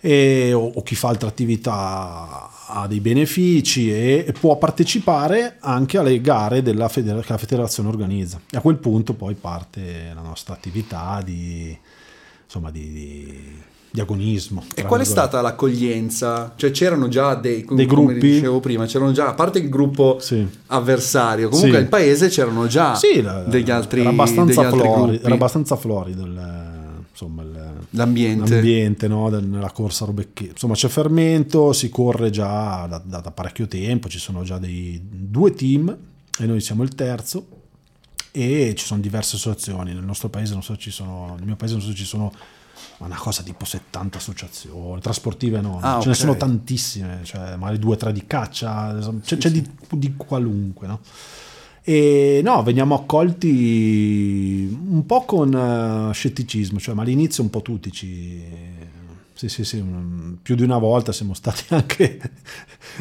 [0.08, 5.98] E- o, o chi fa altre attività ha dei benefici e, e può partecipare anche
[5.98, 8.40] alle gare della federa- che la federazione organizza.
[8.52, 11.76] E a quel punto poi parte la nostra attività di,
[12.44, 14.64] insomma, di, di- di agonismo.
[14.76, 16.54] E qual è stata l'accoglienza?
[16.56, 18.20] Cioè c'erano già dei, Dei come gruppi?
[18.20, 20.46] dicevo prima, c'erano già, a parte il gruppo Sì.
[20.68, 21.84] avversario, comunque Sì.
[21.84, 25.76] al paese c'erano già Sì, la- degli altri, era abbastanza, degli altri flori- era abbastanza
[25.78, 27.55] florido il, insomma, il-
[27.96, 28.50] L'ambiente.
[28.50, 30.48] l'ambiente no, nella corsa Robecchi.
[30.48, 35.02] Insomma, c'è fermento, si corre già da, da- da parecchio tempo, ci sono già dei
[35.04, 35.96] due team
[36.40, 37.48] e noi siamo il terzo
[38.32, 39.94] e ci sono diverse associazioni.
[39.94, 42.32] Nel nostro paese non so ci sono, nel mio paese non so ci sono
[42.98, 46.20] una cosa tipo 70 associazioni, trasportive no, Ah, ce ne ok.
[46.20, 51.00] sono tantissime, cioè magari due o tre di caccia, c'è, c'è Di, di qualunque, no?
[51.88, 57.92] E no, veniamo accolti un po' con uh, scetticismo, cioè, ma all'inizio un po' tutti
[57.92, 58.42] ci,
[59.36, 59.84] sì, sì, sì,
[60.42, 62.20] più di una volta siamo stati anche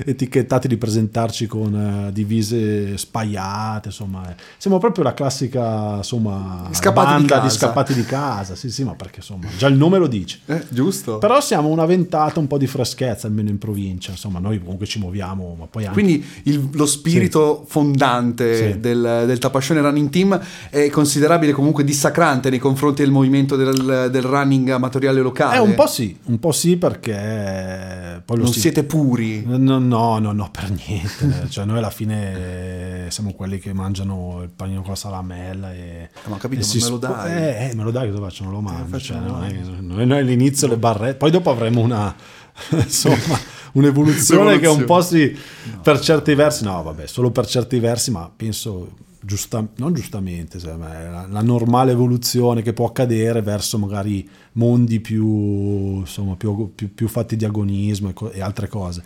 [0.05, 1.73] etichettati di presentarci con
[2.09, 4.35] uh, divise spaiate, insomma, eh.
[4.57, 8.97] siamo proprio la classica insomma, scappati banda di, di, scappati di casa, sì, sì, ma
[8.97, 10.41] perché insomma, già il nome lo dice.
[10.47, 11.19] Eh, giusto.
[11.19, 14.99] Però siamo una ventata un po' di freschezza, almeno in provincia, insomma, noi comunque ci
[14.99, 16.01] muoviamo, ma poi anche...
[16.01, 17.71] Quindi il, lo spirito sì.
[17.71, 18.81] fondante sì.
[18.81, 24.23] Del, del Tapascione Running Team è considerabile comunque dissacrante nei confronti del movimento del, del
[24.23, 25.59] running amatoriale locale?
[25.59, 28.61] Eh, un po' sì, un po' sì perché poi non si...
[28.61, 29.45] siete puri?
[29.45, 31.49] No no no, no per niente.
[31.49, 36.29] Cioè noi alla fine siamo quelli che mangiano il panino con la salamella e eh,
[36.29, 37.33] ma ho capito ma me lo dai.
[37.33, 38.45] Eh, eh, me lo dai cosa faccio?
[38.45, 42.15] Non lo mangio cioè, noi, noi, noi all'inizio le barrette poi dopo avremo una
[42.71, 43.39] insomma
[43.73, 45.37] un'evoluzione che un po' si
[45.71, 45.81] no.
[45.81, 50.77] per certi versi no vabbè solo per certi versi ma penso giusta, non giustamente, cioè,
[50.77, 57.09] la, la, normale evoluzione che può accadere verso magari mondi più, insomma, più, più, più
[57.09, 59.03] fatti di agonismo e, co- e, altre cose.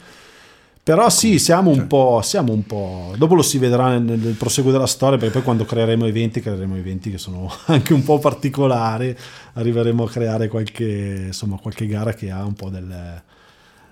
[0.83, 1.87] Però sì, siamo un, cioè.
[1.87, 3.15] po', siamo un po'.
[3.17, 6.77] Dopo lo si vedrà nel, nel, proseguo della storia, perché poi quando creeremo eventi, creeremo
[6.77, 9.15] eventi che sono anche un po' particolari.
[9.55, 13.23] Arriveremo a creare qualche, insomma, qualche gara che ha un po' del.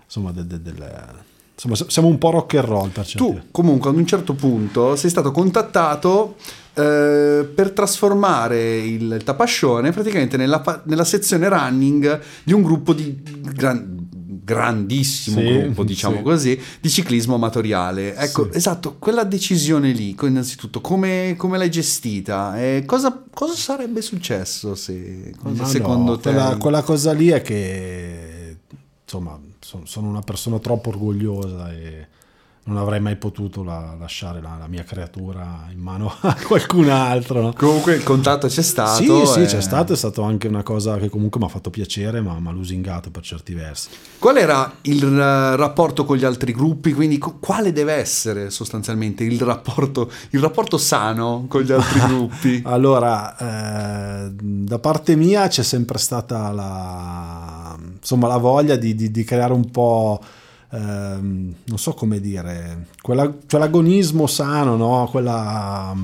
[0.04, 3.16] Insomma, del, del, del Insomma, siamo un po' rock and roll per certi.
[3.16, 6.36] Tu comunque ad un certo punto sei stato contattato
[6.74, 13.22] eh, per trasformare il, il Tapascione praticamente nella, nella, sezione running di un gruppo di
[13.22, 14.06] gran,
[14.44, 16.22] grandissimo sì, gruppo, diciamo sì.
[16.22, 18.14] così, di ciclismo amatoriale.
[18.16, 18.58] Ecco, sì.
[18.58, 22.60] esatto, quella decisione lì, innanzitutto, come, come l'hai gestita?
[22.60, 26.32] E cosa, cosa, sarebbe successo se, cosa, secondo no, te?
[26.32, 28.58] Quella, quella cosa lì è che,
[29.02, 29.40] insomma
[29.84, 32.06] sono una persona troppo orgogliosa e
[32.66, 37.40] non avrei mai potuto la, lasciare la, la, mia creatura in mano a qualcun altro.
[37.40, 37.52] No?
[37.52, 39.02] Comunque il contatto c'è stato.
[39.02, 39.26] Sì, e...
[39.26, 42.38] sì, c'è stato, è stato anche una cosa che comunque mi ha fatto piacere, ma
[42.40, 43.88] mi ha lusingato per certi versi.
[44.18, 45.04] Qual era il
[45.56, 46.92] rapporto con gli altri gruppi?
[46.92, 52.62] Quindi quale deve essere sostanzialmente il rapporto, il rapporto sano con gli altri gruppi?
[52.64, 59.22] allora, eh, da parte mia c'è sempre stata la, insomma, la voglia di, di, di
[59.22, 60.20] creare un po'
[60.76, 65.08] ehm, non so come dire, quella, quell'agonismo sano, no?
[65.10, 65.94] Quella,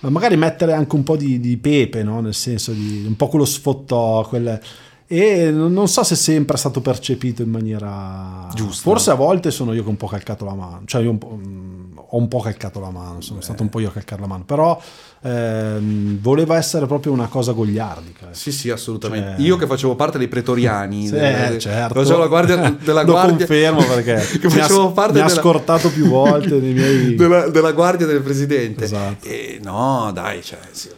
[0.00, 2.20] magari mettere anche un po' di, di pepe, no?
[2.20, 4.60] nel senso di un po' quello sfottò, quelle,
[5.06, 8.82] e non so se sempre è stato percepito in maniera giusta.
[8.82, 11.18] Forse a volte sono io che ho un po' calcato la mano, cioè io un
[11.18, 11.84] mm,
[12.14, 13.44] ho un po' calcato la mano, sono Beh.
[13.44, 14.80] stato un po' io a calcare la mano, però
[15.22, 18.28] ehm, voleva essere proprio una cosa goliardica.
[18.30, 19.30] Sì, sì, assolutamente.
[19.36, 19.40] Cioè...
[19.40, 21.94] Io che facevo parte dei pretoriani, sì, delle, certo.
[21.94, 23.46] facevo la guardia della Lo guardia.
[23.46, 25.32] confermo perché che facevo mi parte mi della...
[25.32, 27.16] ha scortato più volte miei...
[27.16, 28.84] della, della guardia del presidente.
[28.84, 29.26] Esatto.
[29.26, 30.90] E no, dai, cioè, sì,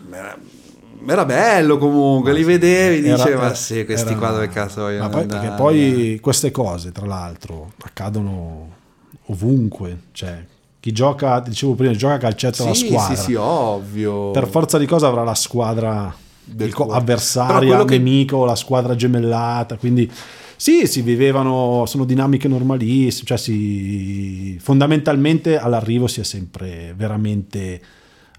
[1.13, 5.05] era bello comunque, li vedevi e dicevi ma sì, questi era, qua dove cazzo vogliono
[5.05, 5.41] ma poi, andare?
[5.41, 8.75] Perché poi queste cose, tra l'altro, accadono
[9.27, 10.45] ovunque, cioè
[10.81, 13.17] chi gioca, dicevo prima, gioca a calcetto sì, alla squadra.
[13.17, 14.31] Sì, sì, ovvio.
[14.31, 17.99] Per forza di cosa avrà la squadra del avversaria, che...
[17.99, 20.11] nemico, la squadra gemellata, quindi
[20.55, 27.81] sì, si vivevano, sono dinamiche normalissime, cioè si, fondamentalmente all'arrivo si è sempre veramente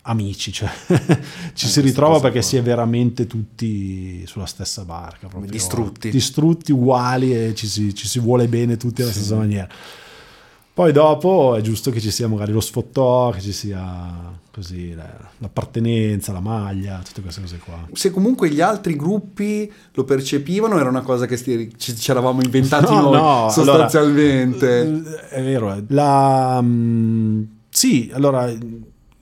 [0.08, 0.70] amici, cioè
[1.53, 6.10] ci eh, si ritrova perché si è veramente tutti sulla stessa barca, proprio, distrutti.
[6.10, 9.20] distrutti uguali e ci si, ci si vuole bene tutti alla sì.
[9.20, 9.68] stessa maniera.
[10.74, 14.95] Poi dopo è giusto che ci sia magari lo sfottò, che ci sia così
[15.39, 17.88] l'appartenenza, la maglia, tutte queste cose qua.
[17.93, 23.01] Se comunque gli altri gruppi lo percepivano, era una cosa che ci eravamo inventati no,
[23.01, 24.82] noi no, sostanzialmente.
[24.82, 28.51] Allora, è vero, la, mm, sì, allora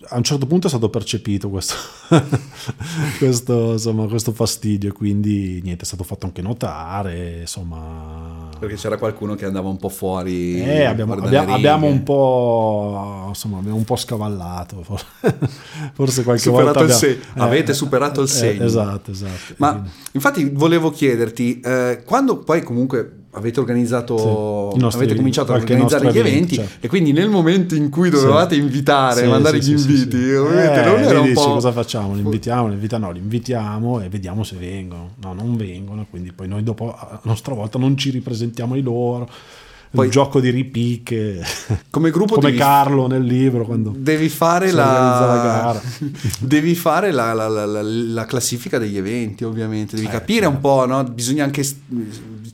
[0.10, 1.76] a un certo punto è stato percepito questo,
[3.18, 8.50] questo, insomma, questo fastidio, quindi niente, è stato fatto anche notare, insomma...
[8.58, 10.62] Perché c'era qualcuno che andava un po' fuori.
[10.62, 14.84] Eh, abbiamo, abbiamo, abbiamo, un po', insomma, abbiamo un po' scavallato,
[15.94, 16.96] forse qualche superato volta...
[16.96, 18.64] Abbiamo, eh, avete superato il eh, segno.
[18.64, 19.54] Eh, esatto, esatto.
[19.58, 25.56] Ma infatti volevo chiederti, eh, quando poi comunque avete organizzato, sì, nostri, avete cominciato a
[25.56, 26.68] organizzare gli eventi cioè.
[26.80, 28.62] e quindi nel momento in cui dovevate sì.
[28.62, 31.54] invitare, sì, mandare gli inviti, ovviamente eh, non era un dici, po'...
[31.54, 32.14] cosa facciamo?
[32.14, 35.12] Li invitiamo, li invitiamo, no, li invitiamo e vediamo se vengono.
[35.22, 39.30] No, non vengono, quindi poi noi dopo a nostra volta non ci ripresentiamo di loro.
[39.92, 41.42] Poi, il gioco di ripicche
[41.90, 45.82] come gruppo come devi, Carlo nel libro quando devi fare la, la, gara
[46.40, 50.56] devi fare la, la, la, classifica degli eventi ovviamente devi eh, capire certo.
[50.56, 51.02] un po' no?
[51.06, 51.64] bisogna anche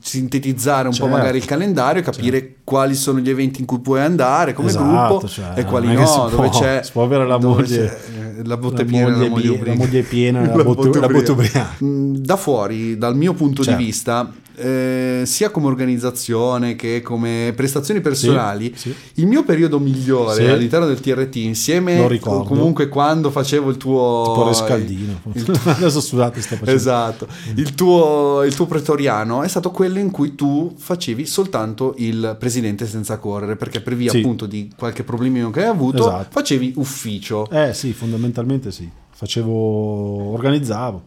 [0.02, 1.08] sintetizzare un Certo.
[1.08, 5.16] po' magari il calendario, capire quali sono gli eventi in cui puoi andare come Esatto,
[5.18, 7.98] gruppo cioè, e quali no, si dove può- c'è si può avere la moglie-
[8.38, 11.30] eh, la botte piena e la moglie la moglie piena e la botte- la botte
[11.30, 11.76] ubriaca.
[11.84, 13.78] Mm, Da fuori, dal mio punto Certo.
[13.78, 14.30] di vista,
[14.62, 18.94] eh, sia come organizzazione che come prestazioni personali, sì.
[19.14, 20.44] il mio periodo migliore Sì.
[20.50, 22.44] all'interno del TRT, insieme ricordo.
[22.44, 24.22] comunque quando facevo il tuo...
[24.32, 25.20] Tipo Rescaldino.
[25.32, 26.70] il tuo- Adesso scusate, sto facendo.
[26.78, 32.36] Esatto, il tuo, il tuo pretoriano è stato quello in cui tu facevi soltanto il
[32.38, 34.18] presidente senza correre, perché per via Sì.
[34.18, 36.26] appunto di qualche problemino che hai avuto, Esatto.
[36.30, 37.48] facevi ufficio.
[37.50, 38.88] Eh sì, fondamentalmente sì.
[39.14, 41.02] Facevo, organizzavo.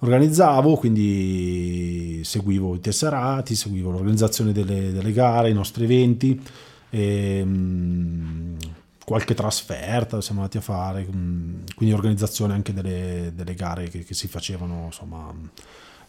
[0.00, 6.40] Organizzavo, quindi seguivo i tesserati, seguivo l'organizzazione delle, delle gare, i nostri eventi,
[6.88, 8.56] e, mm,
[9.04, 14.14] qualche trasferta siamo andati a fare, mm, quindi organizzazione anche delle, delle gare che, che
[14.14, 15.34] si facevano, insomma,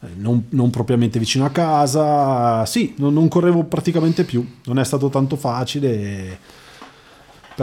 [0.01, 2.65] eh, non, non propriamente vicino a casa.
[2.65, 6.39] Sì, non, non correvo praticamente più, non è stato tanto facile.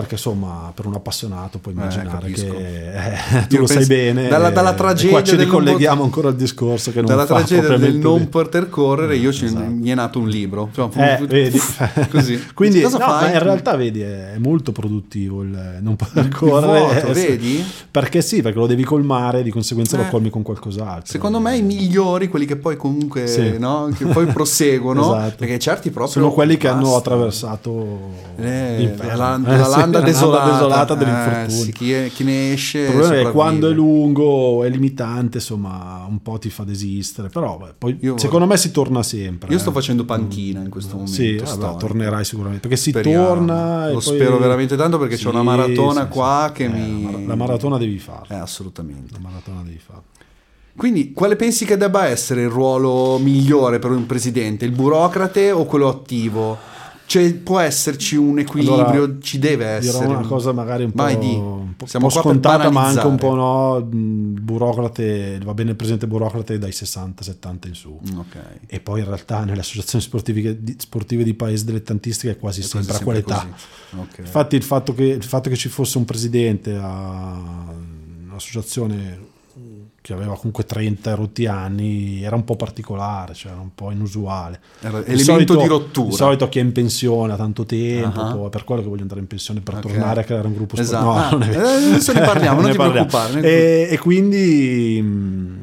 [0.01, 2.51] Perché insomma, per un appassionato puoi immaginare capisco.
[2.53, 4.29] che eh, tu Io lo sai bene.
[4.29, 8.29] dalla- dalla tragedia qua ci ricolleghiamo ancora al discorso che non Dalla tragedia del non
[8.29, 9.71] poter correre, io ci, Esatto.
[9.71, 10.69] mi è nato un libro.
[10.75, 11.59] Cioè, Eh, fu- vedi.
[12.11, 12.45] così.
[12.55, 13.31] Quindi Cosa no, fai?
[13.31, 16.79] ma in realtà vedi è molto produttivo il non poter correre.
[16.79, 17.65] vuoto, eh, vedi?
[17.91, 20.03] Perché sì, perché lo devi colmare, di conseguenza Eh.
[20.03, 21.11] lo colmi con qualcos'altro.
[21.11, 23.57] Secondo me i migliori, quelli che poi comunque Sì.
[23.59, 23.89] no?
[23.97, 25.35] che poi proseguono, Esatto.
[25.39, 26.99] perché certi proprio sono quelli che hanno basta.
[26.99, 27.99] attraversato
[28.39, 29.17] Eh, l'inferno.
[29.17, 31.63] la, la Sì, la desolata, desolata Eh, dell'infortunio.
[31.65, 36.21] sì, chi, chi ne esce Il problema è quando è lungo è limitante, insomma, un
[36.23, 39.51] po' ti fa desistere, però beh, poi Io- secondo me si torna sempre.
[39.51, 39.61] Io eh.
[39.61, 41.13] sto facendo panchina in questo momento.
[41.13, 43.27] Sì, vabbè, tornerai sicuramente perché si Speriamo.
[43.27, 43.87] torna.
[43.87, 46.53] Lo poi- spero veramente tanto perché c'è una maratona sì, qua sì.
[46.55, 48.37] che Eh, mi- la mar- La maratona devi farla.
[48.37, 49.13] Eh, assolutamente.
[49.13, 50.03] La maratona devi farla.
[50.77, 54.67] Quindi, quale pensi che debba essere il ruolo migliore per un presidente?
[54.67, 56.59] Il burocrate o quello attivo?
[57.09, 60.07] Cioè, può esserci un equilibrio, Allora, ci deve essere.
[60.07, 61.35] Dirò una cosa magari un po', Vai, di.
[61.35, 63.81] un po', Siamo un po' scontata, ma anche un po' no.
[63.89, 67.99] burocrate, va bene il presidente burocrate dai 60-70 in su.
[68.13, 68.37] Mm, Ok.
[68.67, 72.65] E poi in realtà nelle associazioni sportive di, sportive di paesi dilettantistiche è quasi È
[72.65, 73.47] sempre a quell'età.
[73.91, 74.01] così.
[74.01, 74.19] Ok.
[74.19, 77.41] Infatti il fatto, che, il fatto che ci fosse un presidente a
[78.29, 79.35] un'associazione
[80.07, 84.61] che aveva comunque 30 rotti anni era un po' particolare, cioè era un po' inusuale.
[84.81, 86.09] Era elemento solito- di rottura.
[86.11, 88.33] Di solito chi è in pensione ha tanto tempo, Ah.
[88.35, 89.81] poi è per quello che voglio andare in pensione per Ok.
[89.81, 91.11] tornare a creare un gruppo Esatto.
[91.13, 91.27] sportivo.
[91.27, 91.69] Ah, non è vero.
[91.69, 93.07] eh, adesso ne parliamo, non Ne ti parliamo.
[93.09, 95.59] preoccupare, E, e quindi mh,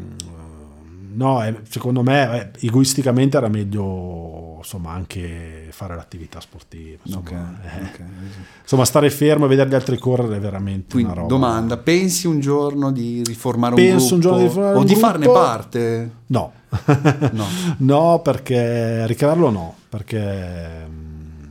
[1.14, 6.98] no, eh, secondo me eh, egoisticamente era meglio insomma anche fare l'attività sportiva.
[7.04, 7.82] Insomma, Ok, eh.
[7.82, 8.00] ok.
[8.64, 11.28] Insomma, stare fermo e vedere gli altri correre è veramente Quindi, una roba.
[11.28, 14.38] domanda, pensi un giorno di riformare un Penso un gruppo?
[14.48, 15.40] giorno di o un di farne gruppo?
[15.40, 16.12] parte?
[16.28, 16.54] No.
[17.34, 17.46] No.
[17.78, 21.48] No, perché ricrearlo no, perché mh,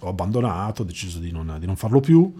[0.00, 2.34] ho abbandonato, ho deciso di non, di non farlo più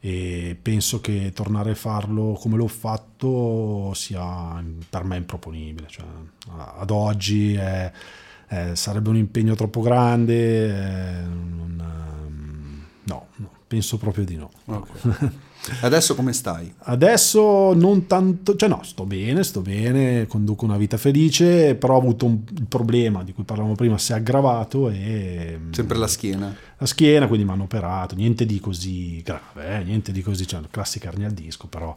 [0.00, 5.86] e penso che tornare a farlo come l'ho fatto sia per me improponibile.
[5.88, 6.04] Cioè,
[6.78, 7.92] ad oggi è-
[8.48, 11.82] è- sarebbe un impegno troppo grande, eh, non,
[13.04, 14.50] no, no, penso proprio di no.
[14.64, 14.88] Ok.
[15.82, 16.72] Adesso come stai?
[16.78, 21.98] Adesso non tanto, cioè no, sto bene, sto bene, conduco una vita felice, però ho
[21.98, 26.54] avuto un il problema di cui parlavamo prima, si è aggravato e Sempre la schiena?
[26.78, 30.60] la schiena, quindi mi hanno operato, niente di così grave, eh, niente di così, cioè
[30.70, 31.92] classica arnia al disco, però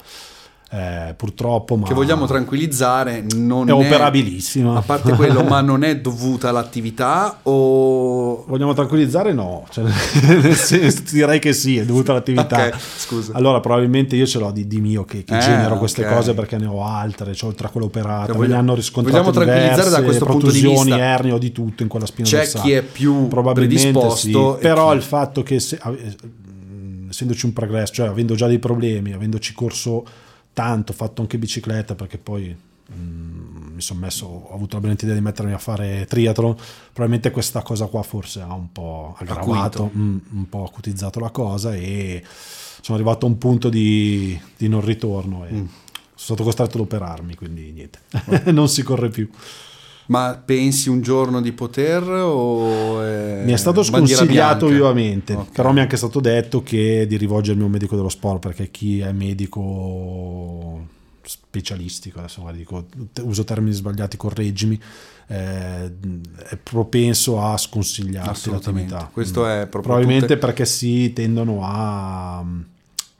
[0.74, 1.76] eh, purtroppo...
[1.76, 4.78] Ma Che vogliamo tranquillizzare, non è è, operabilissima.
[4.78, 8.46] A parte quello, ma non è dovuta all'attività o...
[8.48, 9.34] Vogliamo tranquillizzare?
[9.34, 9.84] No, cioè,
[11.12, 12.68] direi che sì, è dovuta all'attività.
[12.68, 13.34] Ok, scusa.
[13.36, 16.14] Allora, probabilmente io ce l'ho di, di mio che, che Eh, genero queste ok.
[16.14, 19.18] cose perché ne ho altre, cioè, oltre a quella operata, Cioè, me ne hanno riscontrate
[19.30, 20.98] vogliamo diverse, da questo punto di protusioni, vista.
[21.06, 22.64] ernie, ho di tutto in quella spina C'è dorsale.
[22.64, 27.46] chi è più Probabilmente predisposto sì, però chi- il fatto che se- eh, mh, essendoci
[27.46, 30.06] un progresso, cioè avendo già dei problemi, avendoci corso
[30.54, 32.56] tanto, fatto anche bicicletta perché poi
[32.88, 32.94] mh,
[33.74, 36.56] mi sono messo, ho avuto la brillante idea di mettermi a fare triathlon,
[36.94, 41.74] probabilmente questa cosa qua forse ha un po' aggravato, mh, un po' acutizzato la cosa
[41.76, 42.24] e
[42.82, 45.56] sono arrivato a un punto di, di non ritorno e Mm.
[45.58, 48.00] sono stato costretto ad operarmi, quindi niente,
[48.52, 49.30] non si corre più.
[50.12, 54.66] Ma pensi un giorno di poter o è Mi è stato sconsigliato bianca?
[54.66, 55.52] vivamente, Ok.
[55.54, 58.70] però mi è anche stato detto che di rivolgermi a un medico dello sport perché
[58.72, 60.86] chi è medico
[61.24, 62.88] specialistico, adesso dico,
[63.22, 64.78] uso termini sbagliati, correggimi,
[65.28, 69.10] eh, è propenso a sconsigliarti l'attività.
[69.14, 72.44] Questo è proprio Probabilmente tutte- perché si tendono a,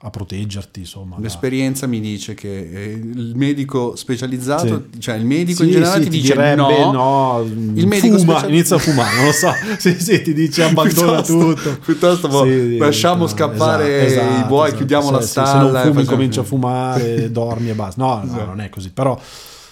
[0.04, 1.14] a proteggerti, insomma.
[1.16, 5.00] da- L'esperienza mi dice che eh, il medico specializzato, Sì.
[5.00, 7.40] cioè il medico in Sì, generale sì, ti dice direbbe no, no,
[7.74, 9.52] Il medico fuma, special- inizia a fumare, non lo so.
[9.78, 11.78] sì, sì, ti dice abbandona Piuttosto- tutto.
[11.84, 12.44] piuttosto, boh,
[12.78, 16.38] lasciamo esatto, scappare esatto, i buoi, esatto, chiudiamo la stalla Se non e fumi cominci
[16.40, 18.02] a fumare, dormi e basta.
[18.02, 18.90] No, no, non è così.
[18.90, 19.18] Però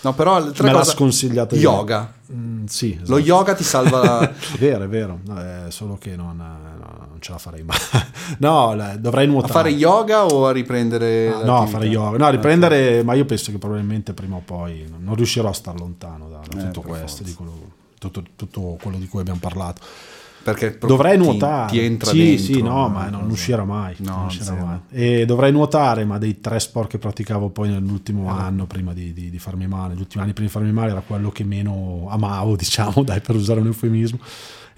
[0.02, 1.60] No, però l'altra me l'ha cosa sconsigliato io.
[1.60, 2.10] yoga.
[2.32, 3.10] Mm, sì, esatto.
[3.10, 6.79] Lo yoga ti salva È vero, è vero, no, è solo che non, no,
[7.20, 7.76] non ce la farei mai.
[8.38, 9.52] No, dovrei a nuotare.
[9.52, 12.16] fare yoga o a riprendere Ah, no, a fare yoga.
[12.16, 15.78] No, a riprendere, ma io penso che probabilmente prima o poi non- riuscirò a star
[15.78, 17.52] lontano da, da Eh, tutto questo, di quello,
[17.98, 19.80] tutto, tutto quello di cui abbiamo parlato.
[20.42, 21.70] Perché Dovrei ti- nuotare.
[21.70, 22.44] Ti, entra sì, dentro.
[22.54, 23.94] sì, no, una ma non uscirà mai.
[23.98, 24.78] No, non mai.
[24.90, 28.40] E dovrei nuotare, ma dei tre sport che praticavo poi nell'ultimo Eh.
[28.40, 31.02] anno prima di, di- di farmi male, gli ultimi anni prima di farmi male era
[31.06, 34.18] quello che meno amavo, diciamo, dai, per usare un eufemismo.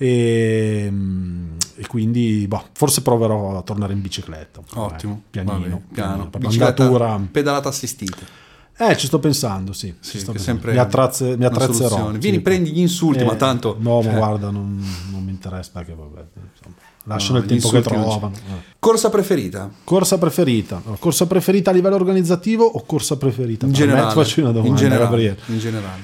[0.05, 4.61] E, mm, e quindi boh, forse proverò a tornare in bicicletta.
[4.75, 5.23] Ottimo.
[5.27, 6.29] Eh, pianino, Vabbè, piano.
[6.41, 7.21] l'andatura.
[7.31, 8.41] pedalata assistita.
[8.77, 9.95] Eh, ci sto pensando, sì.
[10.01, 10.73] Sì, sto che pensando.
[10.73, 11.89] mi, attrazze- mi attrezzerò.
[11.89, 12.15] soluzione.
[12.15, 12.19] sì.
[12.21, 13.77] Vieni, prendi gli insulti, Eh, ma tanto...
[13.79, 14.17] No, ma eh.
[14.17, 14.83] guarda, non,
[15.13, 16.75] non mi interessa perché vabbè, insomma,
[17.05, 18.33] lasciano No, il tempo che trovano.
[18.35, 18.61] eh.
[18.81, 19.71] Corsa preferita?
[19.85, 20.83] Corsa preferita?
[20.99, 23.67] Corsa preferita a livello organizzativo o corsa preferita?
[23.67, 24.13] In per generale.
[24.15, 25.39] Faccio una domanda, in generale.
[25.47, 26.01] In generale.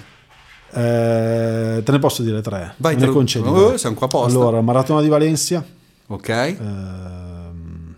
[0.70, 2.74] Eh, te ne posso dire tre.
[2.76, 3.10] Vai, te ne.
[3.10, 3.78] Oh, dai.
[3.78, 4.38] siamo qua apposta.
[4.38, 5.64] Allora, Maratona di Valencia.
[6.08, 6.28] Ok?
[6.28, 7.94] ehm,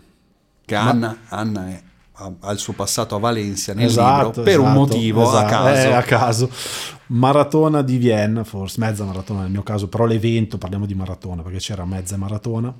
[0.65, 1.81] che Anna, Anna è-
[2.51, 5.87] il suo passato a Valencia nel esatto, libro per un esatto, motivo a esatto, caso.
[5.87, 6.49] eh, a caso.
[7.07, 11.57] Maratona di Vienna, forse mezza maratona nel mio caso, però l'evento parliamo di maratona perché
[11.57, 12.73] c'era mezza maratona.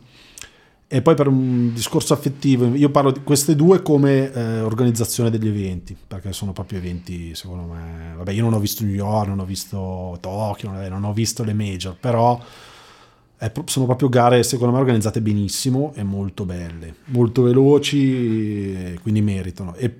[0.93, 5.47] E poi per un discorso affettivo, io parlo di queste due come eh, organizzazione degli
[5.47, 8.13] eventi, perché sono proprio eventi, secondo me.
[8.17, 11.53] Vabbè, io non ho visto New York, non ho visto Tokyo, non, ho visto le
[11.53, 12.37] major, però
[13.37, 19.73] è sono proprio gare, secondo me, organizzate benissimo e molto belle, molto veloci, quindi meritano.
[19.75, 19.95] E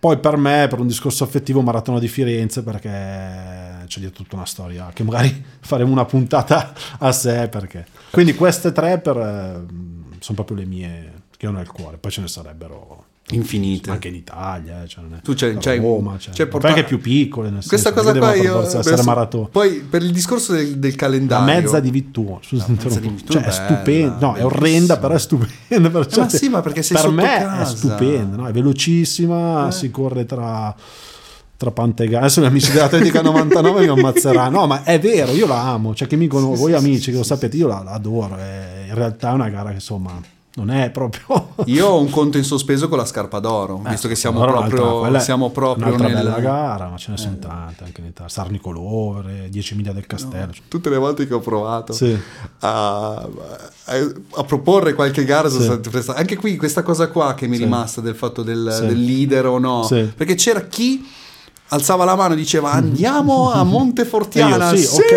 [0.00, 4.46] poi per me, per un discorso affettivo, Maratona di Firenze, perché c'è dietro tutta una
[4.46, 7.84] storia, che magari faremo una puntata a sé, perché...
[8.10, 12.20] Quindi queste tre per, eh, sono proprio le mie che ho nel cuore, poi ce
[12.20, 13.90] ne sarebbero Infinite.
[13.90, 16.74] anche in Italia, eh, cioè non è- Tu a c'hai- Roma, cioè, c'hai ma portato-
[16.74, 19.48] anche più piccole, nel Questa senso, cosa qua io adesso-.
[19.50, 21.44] Poi per il discorso del, del La calendario.
[21.62, 23.08] mezza di Vittuo, scusa, La mezza di.
[23.08, 25.90] Vittuo cioè, è stupenda, no, è orrenda, però è stupenda.
[25.90, 27.62] per certi- sì, ma perché sei per sotto me casa.
[27.72, 28.46] è stupenda, no?
[28.48, 29.72] è velocissima, Eh.
[29.72, 30.74] si corre tra,
[31.60, 32.20] tra Pantegano.
[32.24, 36.08] Adesso gli amici dell'Atletica 99 mi ammazzeranno, no, ma è vero, io la amo, cioè
[36.08, 39.28] che mi conosco, voi amici che lo sapete, io la, la adoro, è- in realtà
[39.28, 40.18] è una gara che insomma
[40.54, 41.48] non è proprio...
[41.66, 45.20] Io ho un conto in sospeso con la scarpa d'oro, visto che siamo proprio, è
[45.20, 46.12] siamo proprio nel...
[46.14, 47.38] bella gara, ma ce ne sono Eh.
[47.38, 48.28] tante anche in Italia.
[48.30, 50.50] Sarnicolore, 10 miglia del castello.
[50.66, 52.18] Tutte le volte che ho provato Sì.
[52.60, 53.28] a, a-
[54.36, 56.10] a proporre qualche gara sono Sì.
[56.14, 57.64] Anche qui questa cosa qua che mi è Sì.
[57.64, 58.86] rimasta del fatto del, Sì.
[58.86, 59.82] del leader o no.
[59.84, 60.10] Sì.
[60.16, 61.06] Perché c'era chi
[61.70, 64.70] alzava la mano e diceva andiamo a Montefortiana.
[64.70, 65.12] Io, sì, ok,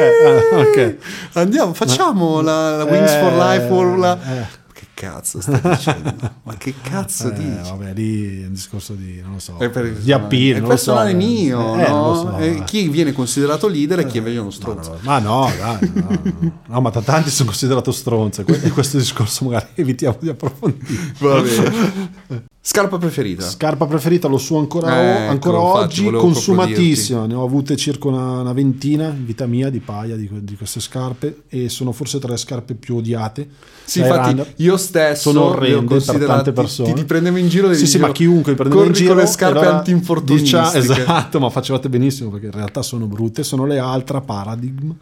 [0.53, 0.95] ah, ok.
[1.33, 4.19] Andiamo, facciamo la, la Wings for Eh, Life formula.
[4.41, 4.61] eh.
[4.73, 6.13] Che cazzo stai dicendo?
[6.43, 7.69] Ma che cazzo Eh, dici?
[7.69, 10.57] vabbè, lì è un discorso di, non lo so, È per- di appeal.
[10.57, 11.15] è non lo so, personale eh.
[11.15, 12.15] mio, Eh, no?
[12.15, 12.63] so, E eh.
[12.63, 14.89] chi viene considerato leader e chi invece è uno Ma stronzo.
[14.91, 16.21] no, Ma no, dai, no,
[16.67, 16.81] no.
[16.81, 21.13] Ma tanti sono considerato stronzo e e questo discorso magari evitiamo di approfondire.
[21.19, 22.45] Va bene.
[22.65, 23.43] Scarpa preferita?
[23.43, 27.25] Scarpa preferita lo so ancora, Eh, ancora ecco, infatti, oggi, proprio consumatissima.
[27.25, 30.79] Ne ho avute circa una, una ventina in vita mia di paia di, di queste
[30.79, 33.49] scarpe e sono forse tra le scarpe più odiate.
[33.83, 34.53] Sì, Dai infatti runner.
[34.55, 36.93] io stesso sono orrende per tante persone.
[36.93, 39.27] Ti, ti prendevo in giro devi Sì, sì, ma chiunque prendeva in giro con le
[39.27, 40.61] scarpe antinfortunistiche.
[40.61, 43.43] dicia- esatto, ma facevate benissimo perché in realtà sono brutte.
[43.43, 44.95] Sono le Altra Paradigm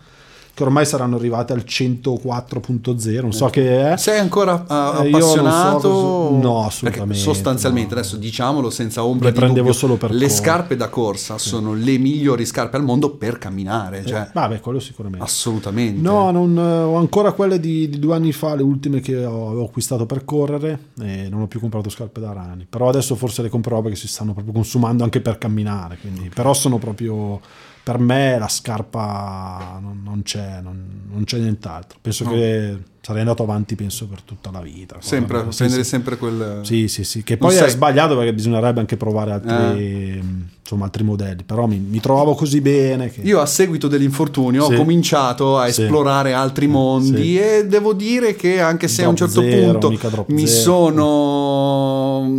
[0.53, 3.21] che ormai saranno arrivate al 104.0.
[3.21, 3.97] Non so che è.
[3.97, 5.89] Sei ancora ah, Eh, so appassionato?
[5.89, 7.99] cosa- no, assolutamente, sostanzialmente, no.
[7.99, 10.33] adesso diciamolo senza ombra Le di prendevo solo per le correre.
[10.33, 15.23] scarpe da corsa sono le migliori scarpe al mondo per camminare, cioè, Vabbè, quello sicuramente.
[15.23, 16.01] assolutamente.
[16.01, 19.47] No, non, eh, ho ancora quelle di, di due anni fa, le ultime che ho,
[19.47, 22.65] avevo acquistato per correre e non ho più comprato scarpe da rani.
[22.69, 25.97] Però adesso forse le comprerò perché si stanno proprio consumando anche per camminare.
[25.99, 27.39] Quindi, Però sono proprio
[27.83, 31.97] per me la scarpa non, non c'è, non, non c'è nient'altro.
[32.01, 32.31] Penso No.
[32.31, 34.97] che sarei andato avanti, penso, per tutta la vita.
[34.99, 35.89] sempre, sì, prendere sì.
[35.89, 36.59] sempre quel...
[36.63, 37.71] Sì, sì, sì, che poi è sei- Eh.
[37.71, 40.21] sbagliato perché bisognerebbe anche provare altri,
[40.61, 43.21] insomma, altri modelli, però mi, mi trovavo così bene che...
[43.21, 44.73] Io a seguito dell'infortunio Sì.
[44.73, 45.81] ho cominciato a Sì.
[45.81, 50.07] esplorare altri mondi e devo dire che anche se a un Drop certo zero, punto
[50.09, 50.61] drop mi zero.
[50.61, 52.29] sono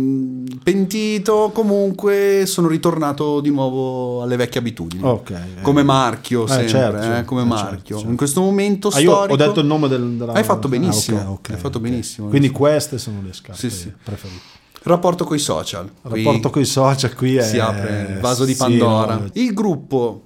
[0.61, 5.03] pentito, comunque sono ritornato di nuovo alle vecchie abitudini.
[5.03, 5.61] Ok, eh.
[5.61, 7.69] Come marchio sempre, certo, eh, certo, come eh, marchio.
[7.71, 8.09] certo, certo.
[8.09, 10.33] In questo momento Ah, storico ho detto il nome del, della...
[10.33, 12.27] Hai fatto benissimo, Ah, ok, ok, hai fatto benissimo.
[12.27, 13.91] Quindi queste sono le scarpe Sì, sì.
[14.03, 14.41] preferite.
[14.83, 15.85] Rapporto con i social.
[15.85, 17.41] Il rapporto con i social qui è...
[17.43, 19.15] si apre il vaso di sì, Pandora.
[19.15, 20.23] no, Il gruppo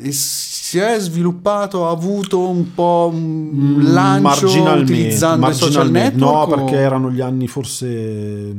[0.00, 6.16] eh, si è sviluppato, ha avuto un po' un Mm, lancio utilizzando i social network?
[6.16, 8.54] No, o- perché erano gli anni forse...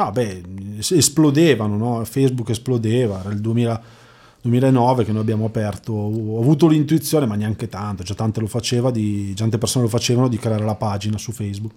[0.00, 0.42] No, beh,
[0.78, 2.04] es- esplodevano, no?
[2.04, 3.96] Facebook esplodeva, era il 2000
[4.40, 8.90] 2009 che noi abbiamo aperto, ho avuto l'intuizione, ma neanche tanto, cioè tante, lo faceva
[8.90, 11.74] di, tante persone lo facevano di creare la pagina su Facebook.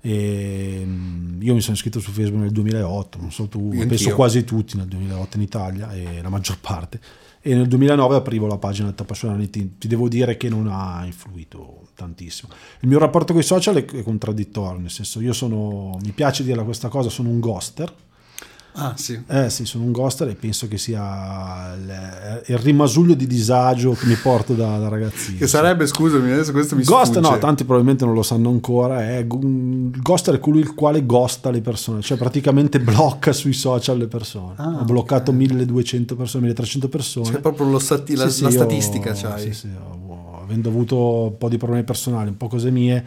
[0.00, 3.86] E mm, io mi sono iscritto su Facebook nel 2008, non so tu, Anch'io.
[3.86, 7.00] penso quasi tutti nel 2008 in Italia, e la maggior parte.
[7.48, 9.78] E nel 2009 aprivo la pagina del Tapassionality.
[9.78, 12.52] Ti devo dire che non ha influito tantissimo.
[12.80, 16.62] Il mio rapporto con i social è, contraddittorio, nel senso io sono, mi piace dire
[16.62, 17.90] questa cosa, sono un ghoster.
[18.80, 19.20] Ah, sì.
[19.26, 24.06] Eh sì, sono un ghoster e penso che sia il, il rimasuglio di disagio che
[24.06, 25.38] mi porto da, da ragazzino.
[25.38, 27.28] Che sarebbe, scusami, adesso questo mi Ghost, sfugge.
[27.30, 29.02] no, tanti probabilmente non lo sanno ancora.
[29.04, 33.98] È, il ghoster è colui il quale ghosta le persone, cioè praticamente blocca sui social
[33.98, 34.54] le persone.
[34.56, 37.30] Ah, Ho bloccato 1200 persone, 1300 persone.
[37.30, 39.40] C'è proprio lo stati- la, Sì, sì, la io- statistica, c'hai.
[39.40, 43.04] sì, sì, ho- avendo avuto un po' di problemi personali, un po' cose mie,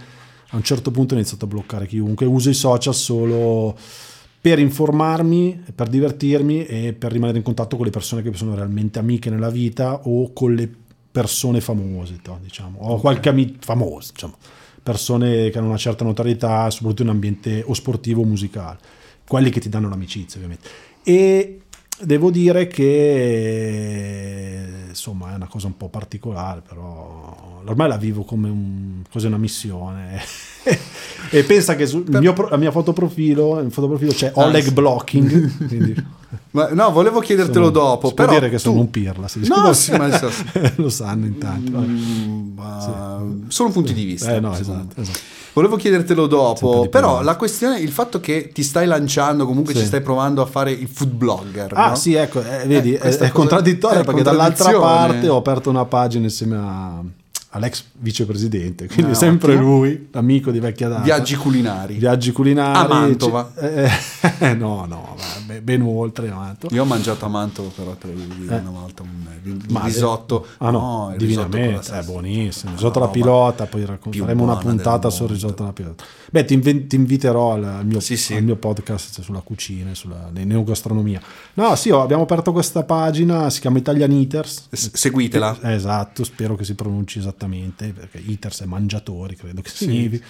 [0.49, 2.25] a un certo punto ho iniziato a bloccare chiunque.
[2.25, 3.75] Uso i social solo
[4.41, 8.97] per informarmi, per divertirmi e per rimanere in contatto con le persone che sono realmente
[8.97, 10.67] amiche nella vita o con le
[11.11, 14.35] persone famose, diciamo, o qualche amico famoso, diciamo,
[14.81, 18.79] persone che hanno una certa notorietà, soprattutto in un ambiente o sportivo o musicale,
[19.27, 20.67] quelli che ti danno l'amicizia ovviamente.
[21.03, 21.61] E
[22.03, 28.49] devo dire che insomma è una cosa un po' particolare, però ormai la vivo come
[28.49, 30.21] un, così una missione.
[31.31, 35.67] e pensa che sul mio mia fotoprofilo, in fotoprofilo c'è Ah, Oleg blocking.
[35.67, 36.05] quindi
[36.51, 38.07] Ma, no, volevo chiedertelo sono- dopo.
[38.09, 39.27] si però dire che sono tu- un pirla.
[39.27, 40.29] si No, sì, ma so-
[40.77, 41.77] lo sanno intanto.
[41.79, 44.33] Mm, ma Sono punti di vista.
[44.35, 45.19] Eh, no, esatto, esatto.
[45.53, 49.81] Volevo chiedertelo dopo, però la questione, il fatto che ti stai lanciando, comunque Sì.
[49.81, 51.71] ci stai provando a fare il food blogger.
[51.75, 51.95] Ah no?
[51.95, 56.23] sì, ecco, eh, vedi, Eh, è, è contraddittorio perché dall'altra parte ho aperto una pagina
[56.23, 57.01] insieme a,
[57.53, 59.69] all'ex vicepresidente, quindi Ah, sempre ottimo.
[59.77, 61.01] lui, amico di vecchia data.
[61.01, 61.95] Viaggi culinari.
[61.95, 62.77] Viaggi culinari.
[62.77, 63.51] A Mantova.
[63.53, 63.61] c-
[64.39, 66.73] eh, no, no, beh, ben oltre Mantova.
[66.73, 68.59] Io ho mangiato a Mantova, però te lo devo dire Eh.
[68.59, 69.09] una volta un,
[69.43, 70.47] un Ma- risotto.
[70.59, 72.71] Ah no, la divinamente, è buonissimo.
[72.73, 76.03] Risotto alla pilota, poi raccon- più faremo una puntata sul risotto alla pilota.
[76.31, 78.33] Beh, ti, inven- ti inviterò al, mio, Sì, sì.
[78.35, 81.19] al mio podcast cioè, sulla cucina, sulla ne- neogastronomia.
[81.55, 84.67] No, sì, abbiamo aperto questa pagina, si chiama Italian Eaters.
[84.71, 85.57] S- Seguitela.
[85.61, 90.23] Eh, Esatto, spero che si pronunci esattamente, perché Eaters è mangiatori, credo che significhi.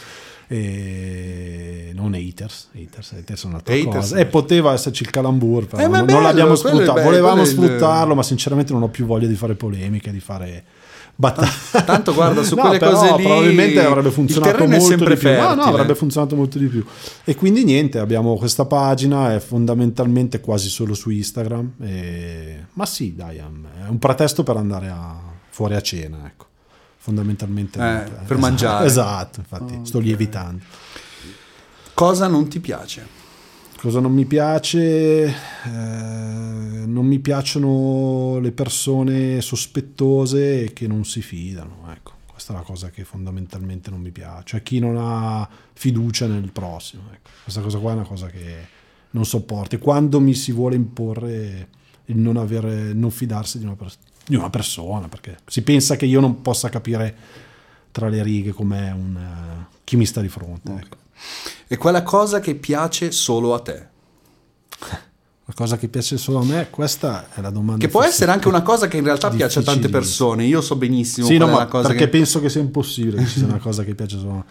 [0.48, 4.18] E non haters, haters, haters è un'altra Haters, cosa.
[4.18, 4.22] eh.
[4.22, 6.94] E poteva esserci il calambur, però Eh, non, è non l'abbiamo bello, sfruttato.
[6.94, 10.20] bello, Volevamo è il- sfruttarlo, ma sinceramente non ho più voglia di fare polemiche, di
[10.20, 10.64] fare
[11.16, 11.84] battaglie.
[11.86, 15.30] Tanto guarda, su No, quelle però cose lì probabilmente avrebbe funzionato molto di più.
[15.32, 16.84] No, no, avrebbe funzionato molto di più.
[17.24, 21.74] E quindi niente, abbiamo questa pagina, è fondamentalmente quasi solo su Instagram.
[21.82, 23.44] e- Ma sì, dai, è
[23.88, 26.48] un pretesto per andare a- fuori a cena, ecco.
[27.04, 27.80] Fondamentalmente.
[27.80, 28.86] Eh, per Esatto, mangiare.
[28.86, 30.64] Esatto, infatti, Oh, sto lievitando.
[31.96, 33.08] Cosa non ti piace?
[33.76, 35.26] Cosa non mi piace?
[35.26, 35.34] Eh,
[35.66, 41.88] non mi piacciono le persone sospettose e che non si fidano.
[41.92, 44.44] Ecco, questa è la cosa che fondamentalmente non mi piace.
[44.46, 47.04] Cioè chi non ha fiducia nel prossimo.
[47.12, 48.68] Ecco, questa cosa qua è una cosa che
[49.12, 49.74] non sopporto.
[49.76, 51.68] E quando mi si vuole imporre
[52.06, 56.06] il non, avere, non fidarsi di una, pers- di una persona, perché si pensa che
[56.06, 57.16] io non possa capire
[57.92, 60.72] tra le righe com'è un, eh, chi mi sta di fronte.
[60.72, 60.98] Ecco.
[61.68, 63.88] E quella cosa che piace solo a te?
[65.46, 67.84] La cosa che piace solo a me, questa è la domanda.
[67.84, 70.46] Che può essere anche una cosa che in realtà piace a tante persone.
[70.46, 72.08] Io so benissimo Sì, no, ma perché che...
[72.08, 74.44] penso che sia impossibile che ci sia una cosa che piace solo a me.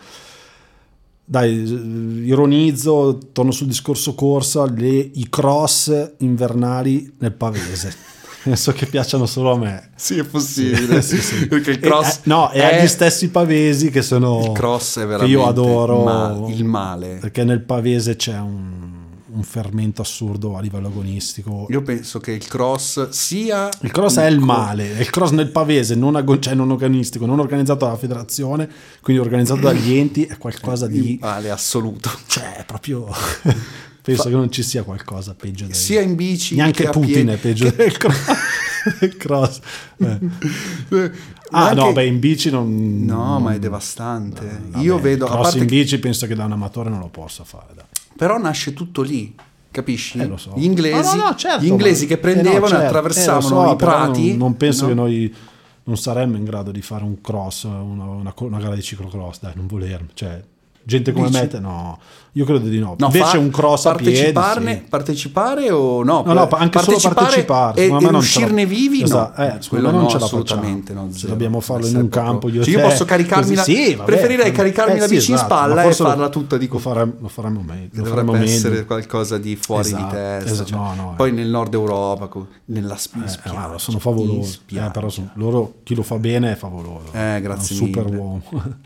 [1.25, 7.95] Dai, ironizzo, torno sul discorso corsa, le- i cross invernali nel pavese.
[8.45, 9.91] Penso che piacciono solo a me.
[9.97, 11.03] Sì, è possibile.
[11.03, 11.47] Sì, sì.
[11.49, 12.17] Perché il E- cross...
[12.17, 14.41] eh, no, e è- agli stessi pavesi che sono...
[14.45, 16.03] Il cross è veramente io adoro.
[16.03, 17.17] ma- il male.
[17.21, 18.89] Perché nel pavese c'è un,
[19.33, 21.67] un fermento assurdo a livello agonistico.
[21.69, 23.69] Io penso che il cross sia...
[23.83, 27.27] Il cross un è il male, il cross nel pavese, non, ago- cioè non organistico,
[27.27, 28.69] non organizzato dalla federazione,
[29.03, 31.19] quindi organizzato dagli enti, è qualcosa Il di...
[31.21, 32.11] male assoluto.
[32.27, 33.07] Cioè, proprio...
[34.03, 35.75] Penso che non ci sia qualcosa peggio del...
[35.75, 37.31] Sia in bici Neanche Putin piedi.
[37.31, 38.25] è peggio del cross.
[39.19, 39.61] cross.
[39.99, 40.19] Eh.
[41.53, 43.05] Ah, Anche- no, beh, in bici non...
[43.05, 44.61] No, ma è non- devastante.
[44.71, 45.25] vabbè, Io vedo...
[45.27, 47.45] il A cross parte in che- bici penso che da un amatore non lo possa
[47.45, 47.75] fare.
[47.75, 47.85] dai.
[48.17, 49.35] Però nasce tutto lì.
[49.73, 50.19] Capisci?
[50.19, 50.53] Eh, lo so.
[50.57, 52.85] Gli inglesi, No, no, no, certo, gli inglesi ma- che eh, no, prendevano certo, e
[52.85, 54.29] eh, attraversavano lo so, i prati.
[54.31, 54.89] Non, non penso no?
[54.89, 55.35] che noi
[55.85, 59.53] non saremmo in grado di fare un cross, una, una, una gara di ciclocross, dai,
[59.55, 60.09] non volermi.
[60.15, 60.43] Cioè,
[60.83, 61.49] Gente come Dici?
[61.53, 61.99] me, no,
[62.33, 62.95] io credo di no.
[62.99, 64.33] No, Invece un cross a piedi,
[64.77, 64.83] sì.
[64.89, 66.23] partecipare o no?
[66.25, 67.81] No, no, anche solo partecipare.
[67.83, 69.49] e, e non la- uscirne vivi Esatto, no.
[69.49, 71.29] eh, Quello non no, ce la assolutamente no, zero.
[71.33, 74.51] dobbiamo farlo in un proprio- campo io Cioè, io posso caricarmi la- sì, vabbè, preferirei
[74.53, 76.79] caricarmi la sì, bici in esatto, spalla ma e forse lo- farla tutta di lo
[76.79, 77.89] faremo, lo faremo meglio.
[77.93, 78.45] Dovrebbe faremo meglio.
[78.47, 81.33] essere qualcosa di fuori Esatto, di testa esatto, cioè, no, no, poi eh.
[81.33, 82.29] nel nord Europa
[82.67, 84.61] nella in Eh, spiaggia, sono in favolosi.
[84.73, 87.13] Eh, però loro, chi lo fa bene è favoloso.
[87.13, 88.43] Eh, grazie È un super uomo.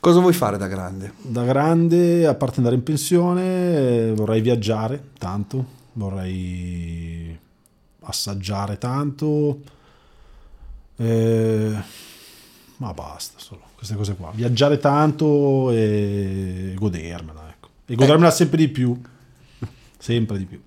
[0.00, 1.12] cosa vuoi fare da grande?
[1.22, 7.38] Da grande, a parte andare in pensione, eh, vorrei viaggiare tanto, vorrei
[8.00, 9.60] assaggiare tanto,
[10.96, 11.76] eh,
[12.76, 14.30] ma basta solo queste cose qua.
[14.34, 17.68] Viaggiare tanto e godermela, ecco.
[17.86, 19.00] E godermela sempre di più,
[19.98, 20.60] sempre di più.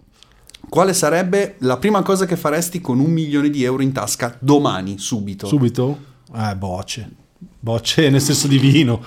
[0.70, 4.98] quale sarebbe la prima cosa che faresti con un milione di euro in tasca domani
[4.98, 5.98] subito Subito?
[6.34, 7.12] Eh, bocce.
[7.62, 9.02] Bocce nel senso di vino.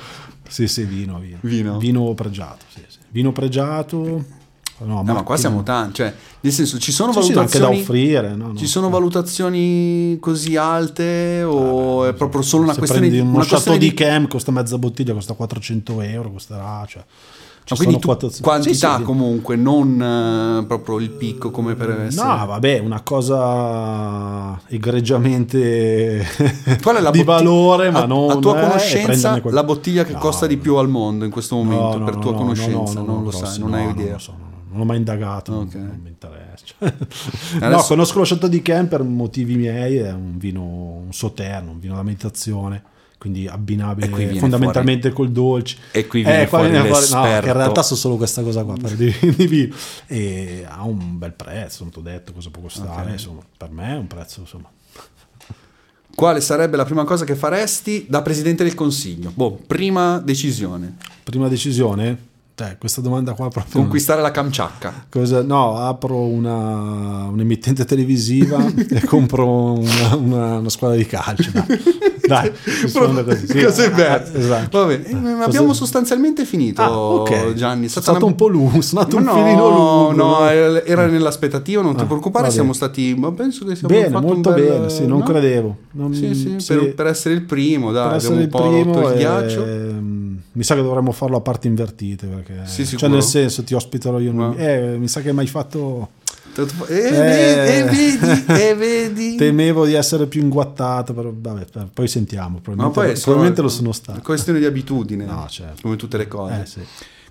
[0.49, 1.79] Sì, sì, vino, vino.
[1.79, 2.15] Vino?
[2.15, 2.99] pregiato, sì, sì.
[3.11, 4.43] Vino pregiato.
[4.79, 7.67] No, No, ma qua siamo tanti, cioè, nel senso, ci sono Sì, sì, anche da
[7.67, 8.35] valutazioni offrire.
[8.35, 8.57] No, no.
[8.57, 13.49] Ci sono valutazioni così alte o è proprio solo una questione di prendi una uno
[13.49, 16.85] questione di di Cam costa mezza bottiglia, costa 400 euro, costerà.
[16.89, 17.05] Cioè,
[17.65, 19.03] ci quindi sono tu, quattro- quantità Sì, sì.
[19.05, 22.27] comunque, non eh, proprio il picco come per essere.
[22.39, 26.25] No, vabbè, una cosa egregiamente
[26.83, 29.65] Qual è la di botti- valore, ma a, non a tua eh, conoscenza quel- la
[29.65, 32.21] bottiglia che No, costa di più al mondo in questo momento, no, no, per no,
[32.21, 34.13] tua no, conoscenza, no, no, non lo sai, non no, hai no, idea.
[34.13, 35.75] lo so, no, no, non l'ho mai indagato, non- Ok.
[35.75, 36.43] non mi interessa.
[36.65, 36.93] Cioè,
[37.61, 41.71] No, Adesso- conosco lo Chateau di Cam per motivi miei, è un vino, un sauterno,
[41.73, 42.83] un vino da meditazione,
[43.25, 45.79] quindi qui abbinabile fondamentalmente col dolce.
[45.93, 48.65] E qui viene qua fuori viene fuori- no, che in realtà so solo questa cosa
[48.65, 49.09] qua per di,
[49.47, 49.75] vino.
[50.07, 53.13] E ha un bel prezzo, non ti ho detto cosa può costare, Ok.
[53.13, 54.71] insomma, per me è un prezzo, insomma.
[56.15, 59.33] Quale sarebbe la prima cosa che faresti da presidente del consiglio?
[59.35, 60.97] Boh, prima decisione.
[61.23, 62.17] Prima decisione,
[62.55, 63.81] cioè, questa domanda qua proprio...
[63.81, 65.07] Conquistare la Kamchatka.
[65.11, 71.51] Cosa- no, apro una, un'emittente televisiva e compro una, una- una squadra di calcio.
[71.53, 72.53] Dai, dai
[72.83, 73.47] rispondo così.
[73.49, 73.63] sì.
[73.63, 74.79] Cose Ah, esatto.
[74.79, 77.53] Va bene, eh, Cosa- abbiamo sostanzialmente finito, Ah, ok.
[77.55, 77.87] Gianni.
[77.87, 80.13] È stata stato una- un po' lungo, sono stato un filino lungo.
[80.13, 84.09] No, era nell'aspettativa, non ti Ah, preoccupare, va siamo stati, ma penso che siamo Bene,
[84.11, 85.25] fatto molto bel- bene, sì, non no?
[85.25, 85.77] credevo.
[85.91, 88.59] Non- Sì, sì, sì, Per, per essere il primo, dai, per abbiamo un po'
[88.93, 89.65] rotto il e- ghiaccio.
[89.67, 90.04] mm,
[90.55, 94.19] mi sa che dovremmo farlo a parti invertite perché Sì, cioè nel senso ti ospiterò
[94.19, 96.11] io Ma- eh, mi sa che hai fatto
[96.57, 96.63] E,
[96.95, 97.11] Eh.
[97.11, 99.35] vedi, e vedi, e vedi.
[99.39, 103.63] temevo di essere più inguattato però vabbè per- poi sentiamo Ma probabilmente, poi è probabilmente
[103.63, 105.83] lo sono stato Questione di abitudine, No, certo.
[105.83, 106.61] come tutte le cose.
[106.63, 106.81] Eh, sì.